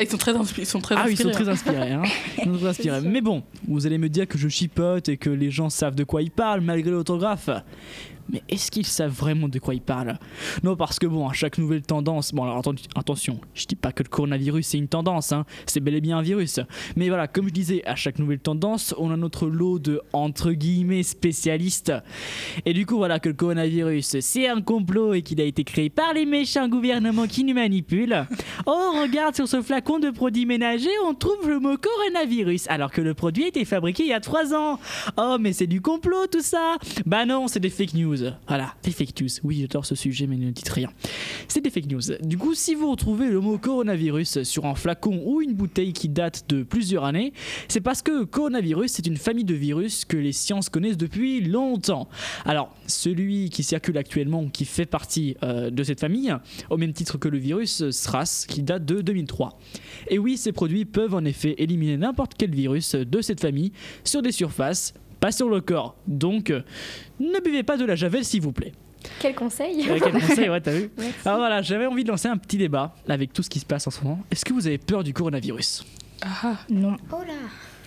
Ah, 0.00 0.04
Ils 0.04 0.08
sont 0.08 0.16
très, 0.16 0.32
inspi- 0.32 0.60
ils 0.60 0.66
sont 0.66 0.80
très 0.80 0.94
Ah 0.96 1.04
oui, 1.06 1.12
ils 1.14 1.16
sont 1.16 1.28
inspirés, 1.28 1.44
très 1.44 1.52
inspirés. 1.52 1.92
Hein. 1.92 2.02
Ils 2.38 2.44
sont 2.44 2.52
très 2.58 2.66
inspirés. 2.68 3.00
Mais 3.00 3.20
bon, 3.20 3.42
vous 3.66 3.84
allez 3.84 3.98
me 3.98 4.08
dire 4.08 4.28
que 4.28 4.38
je 4.38 4.46
chipote 4.48 5.08
et 5.08 5.16
que 5.16 5.28
les 5.30 5.50
gens 5.50 5.70
savent 5.70 5.96
de 5.96 6.04
quoi 6.04 6.22
ils 6.22 6.30
parlent 6.30 6.60
malgré 6.60 6.92
l'autographe. 6.92 7.50
Mais 8.30 8.42
est-ce 8.48 8.70
qu'ils 8.70 8.86
savent 8.86 9.12
vraiment 9.12 9.48
de 9.48 9.58
quoi 9.58 9.74
ils 9.74 9.80
parlent? 9.80 10.18
Non, 10.62 10.76
parce 10.76 10.98
que 10.98 11.06
bon, 11.06 11.28
à 11.28 11.32
chaque 11.32 11.58
nouvelle 11.58 11.82
tendance, 11.82 12.32
bon 12.32 12.44
alors 12.44 12.60
atten- 12.60 12.84
attention, 12.94 13.40
je 13.54 13.66
dis 13.66 13.76
pas 13.76 13.92
que 13.92 14.02
le 14.02 14.08
coronavirus 14.08 14.66
c'est 14.66 14.78
une 14.78 14.88
tendance, 14.88 15.32
hein, 15.32 15.44
c'est 15.66 15.80
bel 15.80 15.94
et 15.94 16.00
bien 16.00 16.18
un 16.18 16.22
virus. 16.22 16.60
Mais 16.96 17.08
voilà, 17.08 17.26
comme 17.26 17.48
je 17.48 17.52
disais, 17.54 17.82
à 17.86 17.94
chaque 17.96 18.18
nouvelle 18.18 18.38
tendance, 18.40 18.94
on 18.98 19.10
a 19.10 19.16
notre 19.16 19.46
lot 19.48 19.78
de 19.78 20.00
entre 20.12 20.52
guillemets 20.52 21.02
spécialistes. 21.02 21.92
Et 22.66 22.72
du 22.72 22.84
coup, 22.86 22.96
voilà 22.96 23.18
que 23.18 23.28
le 23.28 23.34
coronavirus 23.34 24.16
c'est 24.20 24.48
un 24.48 24.60
complot 24.60 25.14
et 25.14 25.22
qu'il 25.22 25.40
a 25.40 25.44
été 25.44 25.64
créé 25.64 25.88
par 25.90 26.12
les 26.12 26.26
méchants 26.26 26.68
gouvernements 26.68 27.26
qui 27.26 27.44
nous 27.44 27.54
manipulent. 27.54 28.26
Oh, 28.66 28.92
regarde 29.02 29.34
sur 29.34 29.48
ce 29.48 29.62
flacon 29.62 29.98
de 29.98 30.10
produits 30.10 30.46
ménagers, 30.46 30.88
on 31.06 31.14
trouve 31.14 31.48
le 31.48 31.58
mot 31.60 31.76
coronavirus, 31.76 32.66
alors 32.68 32.90
que 32.90 33.00
le 33.00 33.14
produit 33.14 33.44
a 33.44 33.48
été 33.48 33.64
fabriqué 33.64 34.02
il 34.04 34.08
y 34.08 34.12
a 34.12 34.20
3 34.20 34.54
ans. 34.54 34.78
Oh, 35.16 35.36
mais 35.40 35.52
c'est 35.52 35.66
du 35.66 35.80
complot 35.80 36.26
tout 36.30 36.42
ça 36.42 36.76
Bah 37.06 37.24
non, 37.24 37.48
c'est 37.48 37.60
des 37.60 37.70
fake 37.70 37.94
news. 37.94 38.17
Voilà, 38.46 38.74
des 38.82 38.90
fake 38.90 39.20
news. 39.20 39.28
Oui, 39.44 39.58
j'adore 39.60 39.86
ce 39.86 39.94
sujet, 39.94 40.26
mais 40.26 40.36
ne 40.36 40.50
dites 40.50 40.68
rien. 40.68 40.90
C'est 41.48 41.60
des 41.60 41.70
fake 41.70 41.86
news. 41.86 42.00
Du 42.22 42.38
coup, 42.38 42.54
si 42.54 42.74
vous 42.74 42.90
retrouvez 42.90 43.28
le 43.28 43.40
mot 43.40 43.58
coronavirus 43.58 44.42
sur 44.42 44.66
un 44.66 44.74
flacon 44.74 45.22
ou 45.24 45.40
une 45.40 45.54
bouteille 45.54 45.92
qui 45.92 46.08
date 46.08 46.44
de 46.48 46.62
plusieurs 46.62 47.04
années, 47.04 47.32
c'est 47.68 47.80
parce 47.80 48.02
que 48.02 48.24
coronavirus, 48.24 48.92
c'est 48.92 49.06
une 49.06 49.16
famille 49.16 49.44
de 49.44 49.54
virus 49.54 50.04
que 50.04 50.16
les 50.16 50.32
sciences 50.32 50.68
connaissent 50.68 50.96
depuis 50.96 51.40
longtemps. 51.40 52.08
Alors, 52.44 52.74
celui 52.86 53.50
qui 53.50 53.62
circule 53.62 53.98
actuellement, 53.98 54.48
qui 54.48 54.64
fait 54.64 54.86
partie 54.86 55.36
euh, 55.42 55.70
de 55.70 55.82
cette 55.82 56.00
famille, 56.00 56.34
au 56.70 56.76
même 56.76 56.92
titre 56.92 57.18
que 57.18 57.28
le 57.28 57.38
virus 57.38 57.90
SRAS, 57.90 58.46
qui 58.48 58.62
date 58.62 58.84
de 58.84 59.00
2003. 59.00 59.58
Et 60.08 60.18
oui, 60.18 60.36
ces 60.36 60.52
produits 60.52 60.84
peuvent 60.84 61.14
en 61.14 61.24
effet 61.24 61.54
éliminer 61.58 61.96
n'importe 61.96 62.32
quel 62.36 62.50
virus 62.50 62.94
de 62.94 63.20
cette 63.20 63.40
famille 63.40 63.72
sur 64.04 64.22
des 64.22 64.32
surfaces, 64.32 64.94
pas 65.20 65.32
sur 65.32 65.48
le 65.48 65.60
corps. 65.60 65.96
Donc, 66.06 66.50
euh, 66.50 66.62
ne 67.20 67.40
buvez 67.40 67.62
pas 67.62 67.76
de 67.76 67.84
la 67.84 67.96
javel, 67.96 68.24
s'il 68.24 68.40
vous 68.42 68.52
plaît. 68.52 68.72
Quel 69.20 69.34
conseil 69.34 69.88
Euh, 69.88 69.98
quel 70.02 70.12
conseil, 70.12 70.48
ouais, 70.48 70.60
t'as 70.60 70.72
vu 70.72 70.90
Merci. 70.98 71.14
Alors 71.24 71.38
voilà, 71.38 71.62
j'avais 71.62 71.86
envie 71.86 72.04
de 72.04 72.08
lancer 72.10 72.28
un 72.28 72.36
petit 72.36 72.58
débat 72.58 72.94
avec 73.08 73.32
tout 73.32 73.42
ce 73.42 73.50
qui 73.50 73.60
se 73.60 73.66
passe 73.66 73.86
en 73.86 73.90
ce 73.90 74.02
moment. 74.02 74.18
Est-ce 74.30 74.44
que 74.44 74.52
vous 74.52 74.66
avez 74.66 74.78
peur 74.78 75.04
du 75.04 75.12
coronavirus? 75.12 75.84
Ah, 76.22 76.56
Non, 76.68 76.96
Oh 77.12 77.16
là 77.26 77.34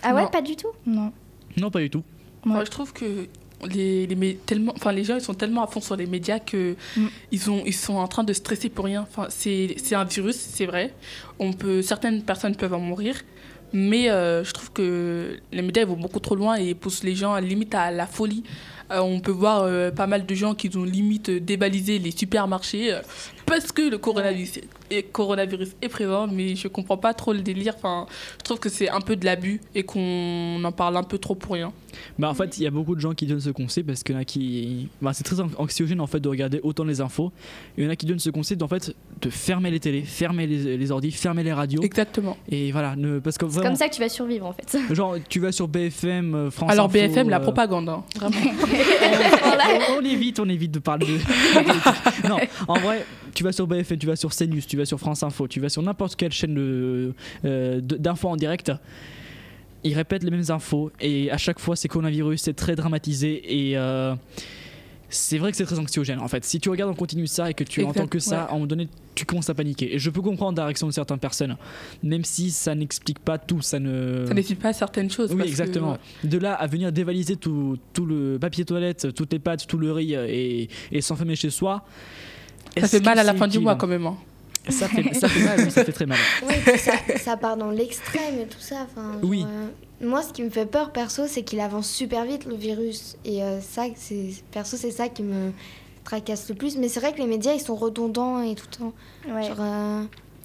Ah 0.02 0.14
ouais, 0.14 0.22
Non. 0.22 0.28
pas 0.28 0.42
du 0.42 0.56
tout? 0.56 0.68
Non. 0.86 1.12
Non, 1.58 1.70
pas 1.70 1.80
du 1.80 1.90
tout. 1.90 1.98
Ouais. 2.44 2.52
moi, 2.52 2.64
je 2.64 2.70
trouve 2.70 2.92
que 2.94 3.28
les, 3.68 4.06
les, 4.06 4.34
tellement, 4.36 4.72
enfin, 4.74 4.90
les 4.90 5.04
gens 5.04 5.14
ils 5.14 5.20
sont 5.20 5.34
tellement 5.34 5.62
à 5.62 5.66
fond 5.68 5.80
sur 5.80 5.94
les 5.96 6.06
médias 6.06 6.40
que 6.40 6.74
Mm. 6.96 7.06
ils, 7.30 7.50
ont, 7.50 7.62
ils 7.66 7.74
sont 7.74 7.94
en 7.94 8.08
train 8.08 8.24
de 8.24 8.32
stresser 8.32 8.68
pour 8.70 8.86
rien. 8.86 9.02
Enfin, 9.02 9.26
c'est 9.28 9.76
c'est 9.76 9.94
un 9.94 10.04
virus, 10.04 10.34
c'est 10.36 10.66
vrai. 10.66 10.92
On 11.38 11.52
peut, 11.52 11.82
certaines 11.82 12.22
personnes 12.22 12.56
peuvent 12.56 12.74
en 12.74 12.80
mourir. 12.80 13.16
Mais 13.72 14.10
euh, 14.10 14.44
je 14.44 14.52
trouve 14.52 14.72
que 14.72 15.38
les 15.50 15.62
médias 15.62 15.84
vont 15.84 15.96
beaucoup 15.96 16.20
trop 16.20 16.34
loin 16.34 16.56
et 16.56 16.74
poussent 16.74 17.04
les 17.04 17.14
gens 17.14 17.32
à, 17.32 17.40
limite 17.40 17.74
à 17.74 17.90
la 17.90 18.06
folie. 18.06 18.44
Euh, 18.90 19.00
on 19.00 19.20
peut 19.20 19.32
voir 19.32 19.62
euh, 19.62 19.90
pas 19.90 20.06
mal 20.06 20.26
de 20.26 20.34
gens 20.34 20.54
qui 20.54 20.70
ont 20.76 20.84
limite 20.84 21.30
débalisé 21.30 21.98
les 21.98 22.10
supermarchés 22.10 22.98
parce 23.46 23.72
que 23.72 23.82
le 23.82 23.98
coronavirus, 23.98 24.60
est, 24.90 25.02
coronavirus 25.12 25.70
est 25.82 25.88
présent, 25.88 26.26
mais 26.26 26.56
je 26.56 26.68
comprends 26.68 26.96
pas 26.96 27.14
trop 27.14 27.32
le 27.32 27.40
délire. 27.40 27.74
Enfin, 27.76 28.06
je 28.38 28.44
trouve 28.44 28.58
que 28.58 28.68
c'est 28.68 28.88
un 28.88 29.00
peu 29.00 29.16
de 29.16 29.24
l'abus 29.24 29.60
et 29.74 29.82
qu'on 29.82 30.62
en 30.64 30.72
parle 30.72 30.96
un 30.96 31.02
peu 31.02 31.18
trop 31.18 31.34
pour 31.34 31.54
rien. 31.54 31.72
Bah 32.18 32.30
en 32.30 32.34
fait, 32.34 32.56
il 32.58 32.64
y 32.64 32.66
a 32.66 32.70
beaucoup 32.70 32.94
de 32.94 33.00
gens 33.00 33.12
qui 33.12 33.26
donnent 33.26 33.40
ce 33.40 33.50
conseil 33.50 33.84
parce 33.84 34.02
qu'il 34.02 34.14
y 34.14 34.18
en 34.18 34.20
a 34.20 34.24
qui... 34.24 34.88
Bah, 35.02 35.12
c'est 35.12 35.24
très 35.24 35.40
an- 35.40 35.50
anxiogène 35.58 36.00
en 36.00 36.06
fait 36.06 36.20
de 36.20 36.28
regarder 36.28 36.60
autant 36.62 36.84
les 36.84 37.00
infos. 37.02 37.32
Il 37.76 37.84
y 37.84 37.86
en 37.86 37.90
a 37.90 37.96
qui 37.96 38.06
donnent 38.06 38.18
ce 38.18 38.30
conseil 38.30 38.56
d'en 38.56 38.68
fait 38.68 38.94
de 39.20 39.30
fermer 39.30 39.70
les 39.70 39.78
télés, 39.80 40.02
fermer 40.02 40.46
les, 40.46 40.76
les 40.78 40.90
ordis, 40.90 41.10
fermer 41.10 41.42
les 41.42 41.52
radios. 41.52 41.82
Exactement. 41.82 42.36
Et 42.50 42.72
voilà, 42.72 42.96
ne, 42.96 43.18
parce 43.18 43.36
que 43.38 43.44
vraiment, 43.44 43.68
comme 43.68 43.76
ça 43.76 43.88
que 43.88 43.94
tu 43.94 44.00
vas 44.00 44.08
survivre 44.08 44.46
en 44.46 44.52
fait. 44.52 44.78
genre 44.94 45.16
tu 45.28 45.40
vas 45.40 45.52
sur 45.52 45.68
BFM, 45.68 46.34
euh, 46.34 46.50
France 46.50 46.70
Alors 46.70 46.86
Info, 46.86 46.94
BFM, 46.94 47.28
la 47.28 47.36
euh, 47.36 47.40
propagande, 47.40 47.88
hein, 47.88 48.02
vraiment. 48.16 48.36
on, 49.90 49.98
on 49.98 50.04
évite, 50.04 50.40
on 50.40 50.48
évite 50.48 50.72
de 50.72 50.78
parler 50.78 51.06
de. 51.06 51.18
non, 52.28 52.38
en 52.68 52.78
vrai, 52.78 53.04
tu 53.34 53.44
vas 53.44 53.52
sur 53.52 53.66
BFM, 53.66 53.98
tu 53.98 54.06
vas 54.06 54.16
sur 54.16 54.30
CNews, 54.34 54.60
tu 54.66 54.76
vas 54.76 54.84
sur 54.84 54.98
France 54.98 55.22
Info, 55.22 55.48
tu 55.48 55.60
vas 55.60 55.68
sur 55.68 55.82
n'importe 55.82 56.16
quelle 56.16 56.32
chaîne 56.32 56.56
euh, 56.58 57.12
de- 57.80 57.96
d'infos 57.96 58.28
en 58.28 58.36
direct. 58.36 58.72
Ils 59.84 59.94
répètent 59.94 60.22
les 60.22 60.30
mêmes 60.30 60.44
infos 60.50 60.92
et 61.00 61.30
à 61.30 61.38
chaque 61.38 61.58
fois 61.58 61.74
c'est 61.76 61.88
coronavirus, 61.88 62.40
c'est 62.42 62.54
très 62.54 62.76
dramatisé 62.76 63.70
et 63.70 63.76
euh, 63.76 64.14
c'est 65.08 65.38
vrai 65.38 65.50
que 65.50 65.56
c'est 65.56 65.64
très 65.64 65.78
anxiogène 65.78 66.20
en 66.20 66.28
fait. 66.28 66.44
Si 66.44 66.60
tu 66.60 66.70
regardes 66.70 66.90
en 66.90 66.94
continu 66.94 67.26
ça 67.26 67.50
et 67.50 67.54
que 67.54 67.64
tu 67.64 67.80
Exact, 67.80 67.98
entends 67.98 68.06
que 68.06 68.18
ça, 68.20 68.30
ouais. 68.36 68.42
à 68.42 68.50
un 68.50 68.52
moment 68.54 68.66
donné, 68.66 68.88
tu 69.16 69.24
commences 69.26 69.50
à 69.50 69.54
paniquer. 69.54 69.94
Et 69.94 69.98
je 69.98 70.08
peux 70.08 70.22
comprendre 70.22 70.56
la 70.56 70.66
réaction 70.66 70.86
de 70.86 70.92
certaines 70.92 71.18
personnes, 71.18 71.56
même 72.02 72.24
si 72.24 72.50
ça 72.52 72.74
n'explique 72.76 73.18
pas 73.18 73.38
tout, 73.38 73.60
ça 73.60 73.78
ne. 73.80 74.24
Ça 74.26 74.34
n'hésite 74.34 74.60
pas 74.60 74.72
certaines 74.72 75.10
choses. 75.10 75.30
Oui, 75.32 75.36
parce 75.38 75.46
que, 75.48 75.50
exactement. 75.50 75.98
De 76.22 76.38
là 76.38 76.54
à 76.54 76.66
venir 76.68 76.92
dévaliser 76.92 77.34
tout, 77.36 77.76
tout 77.92 78.06
le 78.06 78.38
papier 78.40 78.64
toilette, 78.64 79.12
toutes 79.14 79.32
les 79.32 79.38
pâtes, 79.40 79.66
tout 79.66 79.78
le 79.78 79.90
riz 79.92 80.14
euh, 80.14 80.26
et, 80.30 80.68
et 80.92 81.00
s'enfermer 81.00 81.34
chez 81.34 81.50
soi. 81.50 81.84
Ça 82.80 82.88
fait 82.88 83.00
mal 83.04 83.18
à 83.18 83.22
la 83.24 83.34
fin 83.34 83.46
du 83.48 83.58
mois 83.58 83.74
quand 83.76 83.86
même. 83.86 84.06
hein. 84.06 84.16
Ça 84.68 84.86
fait, 84.88 85.12
ça 85.14 85.28
fait 85.28 85.40
mal, 85.44 85.58
oui, 85.64 85.70
ça 85.72 85.84
fait 85.84 85.92
très 85.92 86.06
mal. 86.06 86.18
Oui, 86.46 86.54
ça, 86.78 86.92
ça 87.18 87.36
part 87.36 87.56
dans 87.56 87.70
l'extrême 87.72 88.38
et 88.40 88.46
tout 88.46 88.60
ça. 88.60 88.86
Enfin, 88.88 89.14
genre, 89.14 89.20
Oui. 89.24 89.44
euh, 89.46 89.66
moi, 90.06 90.22
ce 90.22 90.32
qui 90.32 90.42
me 90.44 90.50
fait 90.50 90.66
peur, 90.66 90.92
perso, 90.92 91.24
c'est 91.26 91.42
qu'il 91.42 91.58
avance 91.58 91.88
super 91.90 92.24
vite, 92.24 92.44
le 92.46 92.54
virus. 92.54 93.16
Et 93.24 93.42
euh, 93.42 93.60
ça, 93.60 93.82
c'est 93.96 94.28
perso, 94.52 94.76
c'est 94.76 94.92
ça 94.92 95.08
qui 95.08 95.24
me 95.24 95.50
tracasse 96.04 96.48
le 96.48 96.54
plus. 96.54 96.76
Mais 96.76 96.88
c'est 96.88 97.00
vrai 97.00 97.12
que 97.12 97.18
les 97.18 97.26
médias, 97.26 97.52
ils 97.54 97.60
sont 97.60 97.74
redondants 97.74 98.40
et 98.40 98.54
tout 98.54 98.66
le 98.70 98.76
temps. 98.78 98.92
Ouais. 99.34 99.48
Genre, 99.48 99.56
euh, 99.60 100.02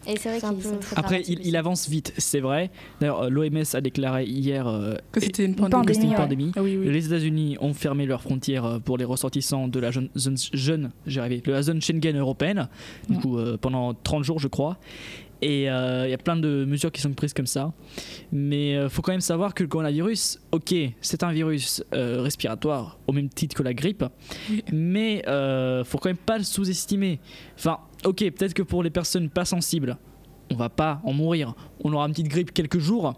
Et 0.09 0.15
c'est 0.17 0.29
vrai 0.29 0.39
qu'ils 0.55 0.63
sont 0.63 0.77
très 0.77 0.95
Après, 0.97 1.21
il, 1.27 1.45
il 1.45 1.55
avance 1.57 1.89
vite, 1.89 2.13
c'est 2.17 2.39
vrai. 2.39 2.71
D'ailleurs, 3.01 3.23
euh, 3.23 3.29
l'OMS 3.29 3.63
a 3.73 3.81
déclaré 3.81 4.23
hier 4.25 4.65
euh, 4.67 4.95
Que 5.11 5.19
c'était 5.19 5.43
une 5.45 5.55
pandémie. 5.55 5.85
que 5.85 5.93
c'était 5.93 6.05
une 6.05 6.11
ouais. 6.11 6.17
pandémie. 6.17 6.51
Ah 6.55 6.63
oui, 6.63 6.77
oui. 6.77 6.89
Les 6.89 7.05
États-Unis 7.07 7.57
ont 7.59 7.73
fermé 7.73 8.05
leurs 8.05 8.21
frontières 8.21 8.65
euh, 8.65 8.79
pour 8.79 8.97
les 8.97 9.03
ressortissants 9.05 9.67
de 9.67 9.79
la 9.79 9.91
jeune, 9.91 10.09
zone, 10.17 10.37
jeune- 10.53 10.91
j'ai 11.05 11.19
rêvé, 11.21 11.41
de 11.41 11.51
la 11.51 11.61
zone 11.61 11.81
Schengen 11.81 12.15
européenne, 12.17 12.69
du 13.09 13.15
Ouais. 13.15 13.21
coup 13.21 13.37
euh, 13.37 13.57
pendant 13.59 13.93
30 13.93 14.23
jours 14.23 14.39
je 14.39 14.47
crois. 14.47 14.77
Et 15.41 15.69
euh, 15.69 16.07
il 16.07 16.11
y 16.11 16.13
a 16.13 16.17
plein 16.17 16.35
de 16.35 16.65
mesures 16.65 16.91
qui 16.91 17.01
sont 17.01 17.13
prises 17.13 17.33
comme 17.33 17.45
ça. 17.45 17.73
Mais 18.31 18.71
il 18.71 18.89
faut 18.89 19.01
quand 19.01 19.11
même 19.11 19.21
savoir 19.21 19.53
que 19.53 19.63
le 19.63 19.69
coronavirus, 19.69 20.39
ok, 20.51 20.73
c'est 21.01 21.23
un 21.23 21.31
virus 21.31 21.83
euh, 21.93 22.21
respiratoire 22.21 22.99
au 23.07 23.13
même 23.13 23.29
titre 23.29 23.55
que 23.55 23.63
la 23.63 23.73
grippe, 23.73 24.03
mais 24.71 25.23
euh, 25.27 25.83
faut 25.83 25.97
quand 25.97 26.09
même 26.09 26.17
pas 26.17 26.37
le 26.37 26.43
sous-estimer. 26.43 27.19
Enfin, 27.57 27.79
ok, 28.05 28.17
peut-être 28.31 28.53
que 28.53 28.63
pour 28.63 28.83
les 28.83 28.89
personnes 28.89 29.29
pas 29.29 29.45
sensibles, 29.45 29.97
on 30.51 30.55
va 30.55 30.69
pas 30.69 31.01
en 31.03 31.13
mourir. 31.13 31.53
On 31.83 31.93
aura 31.93 32.05
une 32.05 32.11
petite 32.11 32.27
grippe 32.27 32.53
quelques 32.53 32.79
jours, 32.79 33.13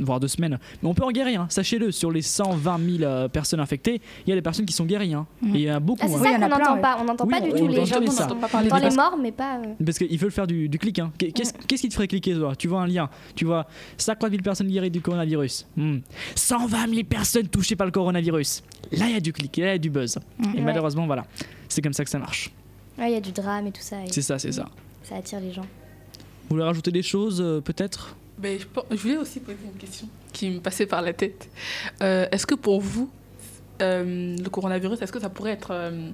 voire 0.00 0.20
deux 0.20 0.28
semaines. 0.28 0.58
Mais 0.82 0.88
on 0.88 0.94
peut 0.94 1.04
en 1.04 1.10
guérir, 1.10 1.40
hein. 1.42 1.46
sachez-le. 1.50 1.90
Sur 1.90 2.10
les 2.10 2.22
120 2.22 2.78
000 2.98 3.02
euh, 3.02 3.28
personnes 3.28 3.60
infectées, 3.60 4.00
il 4.26 4.30
y 4.30 4.32
a 4.32 4.36
des 4.36 4.42
personnes 4.42 4.66
qui 4.66 4.72
sont 4.72 4.84
guéries. 4.84 5.14
hein. 5.14 5.26
Mhm. 5.42 5.54
Et 5.56 5.58
il 5.58 5.64
y 5.64 5.70
en 5.70 5.76
a 5.76 5.80
beaucoup. 5.80 6.00
Ah, 6.04 6.08
c'est 6.08 6.14
hein. 6.14 6.38
Ça 6.40 6.48
qu'on 6.48 6.48
n'entend 6.58 6.74
ouais. 6.74 6.80
pas. 6.80 6.98
On 7.00 7.04
n'entend 7.04 7.24
Oui, 7.26 7.30
pas 7.30 7.40
du 7.40 7.50
tout 7.50 7.68
les 7.68 7.86
gens. 7.86 7.96
On 8.30 8.34
pas 8.36 8.48
parler 8.48 8.70
les 8.70 8.96
morts, 8.96 9.16
mais 9.20 9.32
pas. 9.32 9.56
euh, 9.58 9.84
Parce 9.84 9.98
qu'ils 9.98 10.18
veulent 10.18 10.30
faire 10.32 10.46
du, 10.46 10.68
du 10.68 10.78
clic. 10.78 10.98
hein. 10.98 11.12
Qu'est- 11.18 11.32
Qu'est-ce 11.32 11.52
qu'est-ce 11.66 11.82
qui 11.82 11.88
te 11.88 11.94
ferait 11.94 12.08
cliquer, 12.08 12.34
toi? 12.34 12.54
Tu 12.56 12.68
vois 12.68 12.82
un 12.82 12.86
lien, 12.86 13.08
tu 13.34 13.44
vois 13.44 13.66
50 13.96 14.30
000 14.30 14.42
personnes 14.42 14.68
guéries 14.68 14.90
du 14.90 15.00
coronavirus. 15.00 15.66
Hmm. 15.76 15.98
120 16.34 16.88
000 16.88 17.04
personnes 17.04 17.48
touchées 17.48 17.76
par 17.76 17.86
le 17.86 17.90
coronavirus. 17.92 18.62
Là, 18.92 19.06
il 19.08 19.12
y 19.14 19.16
a 19.16 19.20
du 19.20 19.32
clic, 19.32 19.56
là, 19.58 19.66
il 19.66 19.68
y 19.68 19.72
a 19.72 19.78
du 19.78 19.90
buzz. 19.90 20.18
Et 20.42 20.46
Ouais. 20.58 20.60
malheureusement, 20.62 21.06
voilà. 21.06 21.24
C'est 21.68 21.82
comme 21.82 21.92
ça 21.92 22.04
que 22.04 22.10
ça 22.10 22.18
marche. 22.18 22.50
Ouais, 22.98 23.10
il 23.10 23.14
y 23.14 23.16
a 23.16 23.20
du 23.20 23.32
drame 23.32 23.66
et 23.66 23.72
tout 23.72 23.82
ça. 23.82 23.96
et 24.04 24.10
C'est 24.10 24.22
ça, 24.22 24.38
c'est 24.38 24.52
ça. 24.52 24.66
Ça 25.02 25.16
attire 25.16 25.40
les 25.40 25.52
gens. 25.52 25.62
Vous 25.62 26.54
voulez 26.56 26.64
rajouter 26.64 26.90
des 26.90 27.02
choses, 27.02 27.40
euh, 27.40 27.60
peut-être? 27.60 28.16
Ben, 28.38 28.58
je, 28.90 28.96
voulais 28.96 29.16
aussi 29.16 29.40
poser 29.40 29.58
une 29.64 29.78
question 29.78 30.08
qui 30.32 30.50
me 30.50 30.60
passait 30.60 30.86
par 30.86 31.02
la 31.02 31.12
tête. 31.12 31.48
Euh, 32.02 32.26
est-ce 32.30 32.46
que 32.46 32.54
pour 32.54 32.80
vous, 32.80 33.10
euh, 33.82 34.36
le 34.36 34.48
coronavirus, 34.48 35.00
est-ce 35.02 35.12
que 35.12 35.20
ça 35.20 35.28
pourrait 35.28 35.52
être 35.52 35.70
euh, 35.72 36.10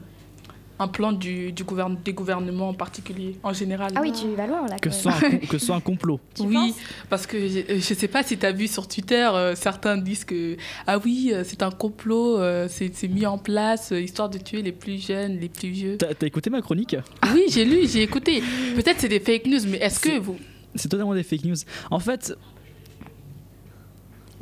un 0.79 0.89
plan 0.89 1.13
du, 1.13 1.53
du 1.53 1.65
gouverne- 1.65 1.99
des 2.05 2.13
gouvernements 2.15 2.71
en 2.71 2.75
particulier, 2.75 3.37
en 3.43 3.53
général? 3.53 3.93
Ah 3.95 4.01
oui, 4.03 4.13
tu 4.13 4.27
vas 4.35 4.47
loin 4.47 4.67
là. 4.67 4.77
Que 4.79 4.89
quand 4.89 4.95
ce 4.95 5.09
même. 5.09 5.19
soit 5.19 5.27
un, 5.29 5.31
com- 5.31 5.41
que 5.49 5.59
ce 5.59 5.67
soit 5.67 5.77
un 5.77 5.81
complot. 5.81 6.21
Tu 6.35 6.43
oui, 6.47 6.55
penses 6.55 6.75
parce 7.11 7.27
que 7.27 7.47
je 7.47 7.75
ne 7.75 7.81
sais 7.81 8.09
pas 8.09 8.23
si 8.23 8.39
tu 8.39 8.47
as 8.47 8.53
vu 8.53 8.69
sur 8.69 8.89
Twitter, 8.89 9.29
euh, 9.35 9.55
certains 9.55 9.97
disent 9.99 10.25
que 10.25 10.57
ah 10.87 10.99
oui, 10.99 11.33
c'est 11.45 11.63
un 11.63 11.71
complot, 11.71 12.39
euh, 12.39 12.67
c'est 12.71 12.91
c'est 12.95 13.09
mis 13.09 13.27
en 13.27 13.37
place 13.39 13.93
euh, 13.93 14.01
histoire 14.01 14.31
de 14.31 14.39
tuer 14.39 14.63
les 14.63 14.73
plus 14.73 15.05
jeunes, 15.07 15.39
les 15.39 15.49
plus 15.49 15.69
vieux. 15.69 15.97
T'as 15.99 16.15
t'as 16.15 16.27
écouté 16.27 16.49
ma 16.51 16.61
chronique? 16.63 16.97
Oui, 17.35 17.45
j'ai 17.51 17.65
lu, 17.67 17.87
j'ai 17.87 18.03
écouté. 18.03 18.43
Peut-être 18.75 18.99
c'est 19.01 19.09
des 19.09 19.21
fake 19.21 19.47
news, 19.47 19.61
mais 19.69 19.79
est-ce 19.79 20.01
que 20.01 20.19
vous 20.19 20.39
C'est 20.75 20.89
totalement 20.89 21.15
des 21.15 21.23
fake 21.23 21.45
news. 21.45 21.57
En 21.91 21.99
fait, 22.01 22.35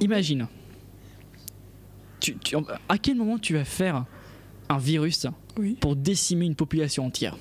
imagine. 0.01 0.47
Tu, 2.21 2.37
tu- 2.39 2.57
à 2.89 2.99
quel 2.99 3.17
moment 3.17 3.39
tu 3.39 3.55
vas 3.55 3.65
faire 3.65 4.05
un 4.69 4.79
virus 4.79 5.27
Oui. 5.59 5.77
pour 5.81 5.97
décimer 5.97 6.47
une 6.47 6.55
population 6.55 7.05
entière? 7.07 7.37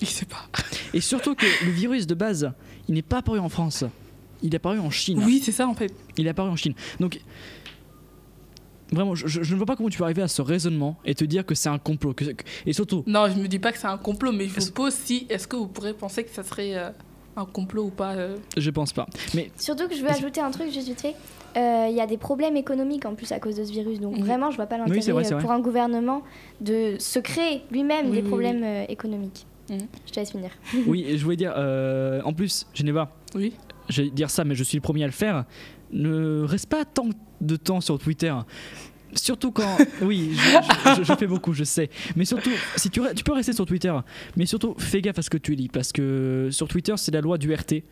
Je 0.00 0.06
sais 0.06 0.26
pas. 0.26 0.48
Et 0.92 1.00
surtout 1.00 1.34
que 1.34 1.46
le 1.64 1.70
virus 1.70 2.06
de 2.06 2.14
base, 2.14 2.52
il 2.88 2.94
n'est 2.94 3.02
pas 3.02 3.18
apparu 3.18 3.38
en 3.38 3.48
France. 3.48 3.84
Il 4.42 4.52
est 4.52 4.56
apparu 4.56 4.78
en 4.80 4.90
Chine. 4.90 5.22
Oui, 5.24 5.40
c'est 5.42 5.52
ça 5.52 5.66
en 5.68 5.74
fait. 5.74 5.94
Il 6.18 6.26
est 6.26 6.30
apparu 6.30 6.50
en 6.50 6.56
Chine. 6.56 6.74
Donc, 6.98 7.20
vraiment, 8.90 9.14
je, 9.14 9.26
je- 9.28 9.42
je 9.44 9.52
ne 9.52 9.56
vois 9.56 9.66
pas 9.66 9.76
comment 9.76 9.88
tu 9.88 9.98
peux 9.98 10.04
arriver 10.04 10.22
à 10.22 10.28
ce 10.28 10.42
raisonnement 10.42 10.98
et 11.04 11.14
te 11.14 11.24
dire 11.24 11.46
que 11.46 11.54
c'est 11.54 11.68
un 11.68 11.78
complot. 11.78 12.12
que- 12.14 12.24
et 12.66 12.72
surtout, 12.72 13.04
Non, 13.06 13.28
je 13.28 13.40
me 13.40 13.46
dis 13.46 13.60
pas 13.60 13.70
que 13.72 13.78
c'est 13.78 13.86
un 13.86 13.96
complot, 13.98 14.32
mais 14.32 14.48
je 14.48 14.58
vous 14.60 14.72
pose 14.72 14.92
si 14.92 15.26
est-ce 15.30 15.46
que 15.46 15.56
vous 15.56 15.68
pourrez 15.68 15.94
penser 15.94 16.24
que 16.24 16.30
ça 16.30 16.42
serait 16.42 16.76
euh, 16.76 16.90
un 17.36 17.44
complot 17.44 17.84
ou 17.84 17.90
pas 17.90 18.12
euh, 18.14 18.36
je 18.56 18.70
pense 18.70 18.92
pas. 18.92 19.06
Mais 19.34 19.50
Surtout 19.56 19.88
que 19.88 19.94
je 19.94 20.02
veux 20.02 20.10
ajouter 20.10 20.40
un 20.40 20.50
truc 20.50 20.70
juste 20.72 20.88
vite 20.88 21.00
fait. 21.00 21.14
Euh, 21.56 21.86
Il 21.90 21.96
y 21.96 22.00
a 22.00 22.06
des 22.06 22.16
problèmes 22.18 22.56
économiques 22.56 23.04
en 23.06 23.14
plus 23.14 23.30
à 23.32 23.38
cause 23.40 23.56
de 23.56 23.64
ce 23.64 23.72
virus. 23.72 24.00
Donc 24.00 24.16
vraiment, 24.18 24.50
je 24.50 24.56
vois 24.56 24.66
pas 24.66 24.78
l'intérêt 24.78 24.98
Oui, 24.98 25.10
vrai, 25.12 25.26
euh, 25.26 25.34
vrai. 25.36 25.42
pour 25.42 25.50
un 25.52 25.60
gouvernement 25.60 26.22
de 26.60 26.96
se 26.98 27.18
créer 27.18 27.62
lui-même 27.70 28.06
Oui, 28.06 28.16
des 28.16 28.22
oui, 28.22 28.28
problèmes 28.28 28.64
économiques. 28.88 29.46
Mhm. 29.70 29.78
Je 30.06 30.12
te 30.12 30.20
laisse 30.20 30.30
finir. 30.32 30.50
oui, 30.86 31.04
et 31.06 31.16
je 31.18 31.24
voulais 31.24 31.36
dire, 31.36 31.54
euh, 31.56 32.20
en 32.24 32.32
plus, 32.32 32.66
Geneva, 32.74 33.10
Oui. 33.34 33.52
je 33.88 34.02
vais 34.02 34.10
dire 34.10 34.30
ça, 34.30 34.44
mais 34.44 34.54
je 34.54 34.64
suis 34.64 34.76
le 34.76 34.82
premier 34.82 35.04
à 35.04 35.06
le 35.06 35.12
faire. 35.12 35.44
Ne 35.92 36.42
reste 36.44 36.68
pas 36.68 36.84
tant 36.84 37.08
de 37.40 37.56
temps 37.56 37.80
sur 37.80 37.98
Twitter. 37.98 38.34
Surtout 39.14 39.52
quand. 39.52 39.76
Oui, 40.02 40.30
je, 40.34 40.40
je- 40.40 40.96
je- 40.96 41.02
je 41.04 41.12
fais 41.14 41.26
beaucoup, 41.26 41.52
je 41.52 41.64
sais. 41.64 41.90
Mais 42.16 42.24
surtout, 42.24 42.50
si 42.76 42.90
tu, 42.90 43.00
peux 43.24 43.32
rester 43.32 43.52
sur 43.52 43.66
Twitter, 43.66 43.92
mais 44.36 44.46
surtout, 44.46 44.74
fais 44.78 45.00
gaffe 45.02 45.18
à 45.18 45.22
ce 45.22 45.30
que 45.30 45.36
tu 45.38 45.54
lis. 45.54 45.68
Parce 45.68 45.92
que 45.92 46.48
sur 46.50 46.66
Twitter, 46.68 46.94
c'est 46.96 47.12
la 47.12 47.20
loi 47.20 47.38
du 47.38 47.52
RT. 47.52 47.82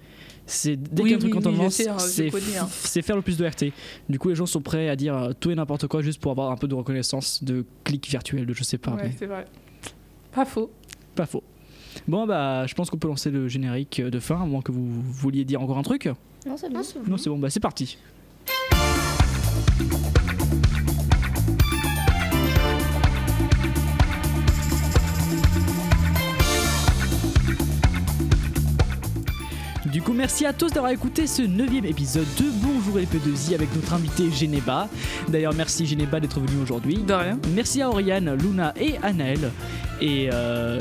C'est 0.46 0.76
dès 0.76 1.02
Oui, 1.02 1.10
qu'il 1.10 1.10
y 1.10 1.12
a 1.12 1.16
un 1.16 1.18
truc 1.20 1.34
oui, 1.34 1.46
en 1.46 1.50
oui, 1.60 1.64
hein, 1.66 1.70
c'est 1.70 1.88
hein. 1.88 2.68
c'est 2.70 3.02
faire 3.02 3.14
le 3.16 3.22
plus 3.22 3.36
de 3.36 3.46
RT. 3.46 3.72
Du 4.08 4.18
coup, 4.18 4.30
les 4.30 4.34
gens 4.34 4.46
sont 4.46 4.62
prêts 4.62 4.88
à 4.88 4.96
dire 4.96 5.14
euh, 5.16 5.32
tout 5.38 5.50
et 5.50 5.54
n'importe 5.54 5.86
quoi 5.86 6.02
juste 6.02 6.20
pour 6.20 6.32
avoir 6.32 6.50
un 6.50 6.56
peu 6.56 6.66
de 6.66 6.74
reconnaissance, 6.74 7.44
de 7.44 7.64
clics 7.84 8.08
virtuels, 8.08 8.46
de 8.46 8.54
je 8.54 8.64
sais 8.64 8.78
pas. 8.78 8.92
Ouais, 8.92 9.02
mais 9.04 9.14
c'est 9.16 9.26
vrai. 9.26 9.44
Pas 10.32 10.44
faux. 10.44 10.72
pas 11.14 11.26
faux. 11.26 11.44
Bon, 12.08 12.26
bah, 12.26 12.66
je 12.66 12.74
pense 12.74 12.88
qu'on 12.90 12.96
peut 12.98 13.08
lancer 13.08 13.30
le 13.30 13.46
générique 13.48 14.00
de 14.00 14.18
fin, 14.18 14.40
à 14.42 14.46
moins 14.46 14.62
que 14.62 14.72
vous 14.72 14.88
vouliez 15.02 15.44
dire 15.44 15.60
encore 15.60 15.78
un 15.78 15.82
truc. 15.82 16.06
Non, 16.46 16.56
c'est 16.56 16.68
bon. 16.68 16.78
Non, 16.78 16.82
c'est 16.82 16.98
bon. 16.98 17.10
Non, 17.10 17.16
c'est 17.16 17.30
bon, 17.30 17.38
bah, 17.38 17.50
c'est 17.50 17.60
parti. 17.60 17.98
Coup, 30.10 30.16
merci 30.16 30.44
à 30.44 30.52
tous 30.52 30.72
d'avoir 30.72 30.90
écouté 30.90 31.26
ce 31.26 31.42
neuvième 31.42 31.84
épisode 31.84 32.26
de 32.36 32.44
Bonjour 32.62 32.98
les 32.98 33.06
P2I 33.06 33.54
avec 33.54 33.72
notre 33.76 33.92
invité 33.92 34.28
Geneba. 34.30 34.88
D'ailleurs, 35.28 35.54
merci 35.54 35.86
Geneba 35.86 36.18
d'être 36.18 36.40
venu 36.40 36.60
aujourd'hui. 36.62 36.98
De 36.98 37.12
rien. 37.12 37.38
Merci 37.54 37.80
à 37.82 37.88
Oriane, 37.88 38.34
Luna 38.34 38.74
et 38.80 38.96
Anaël. 39.02 39.52
Et 40.00 40.28
euh, 40.32 40.80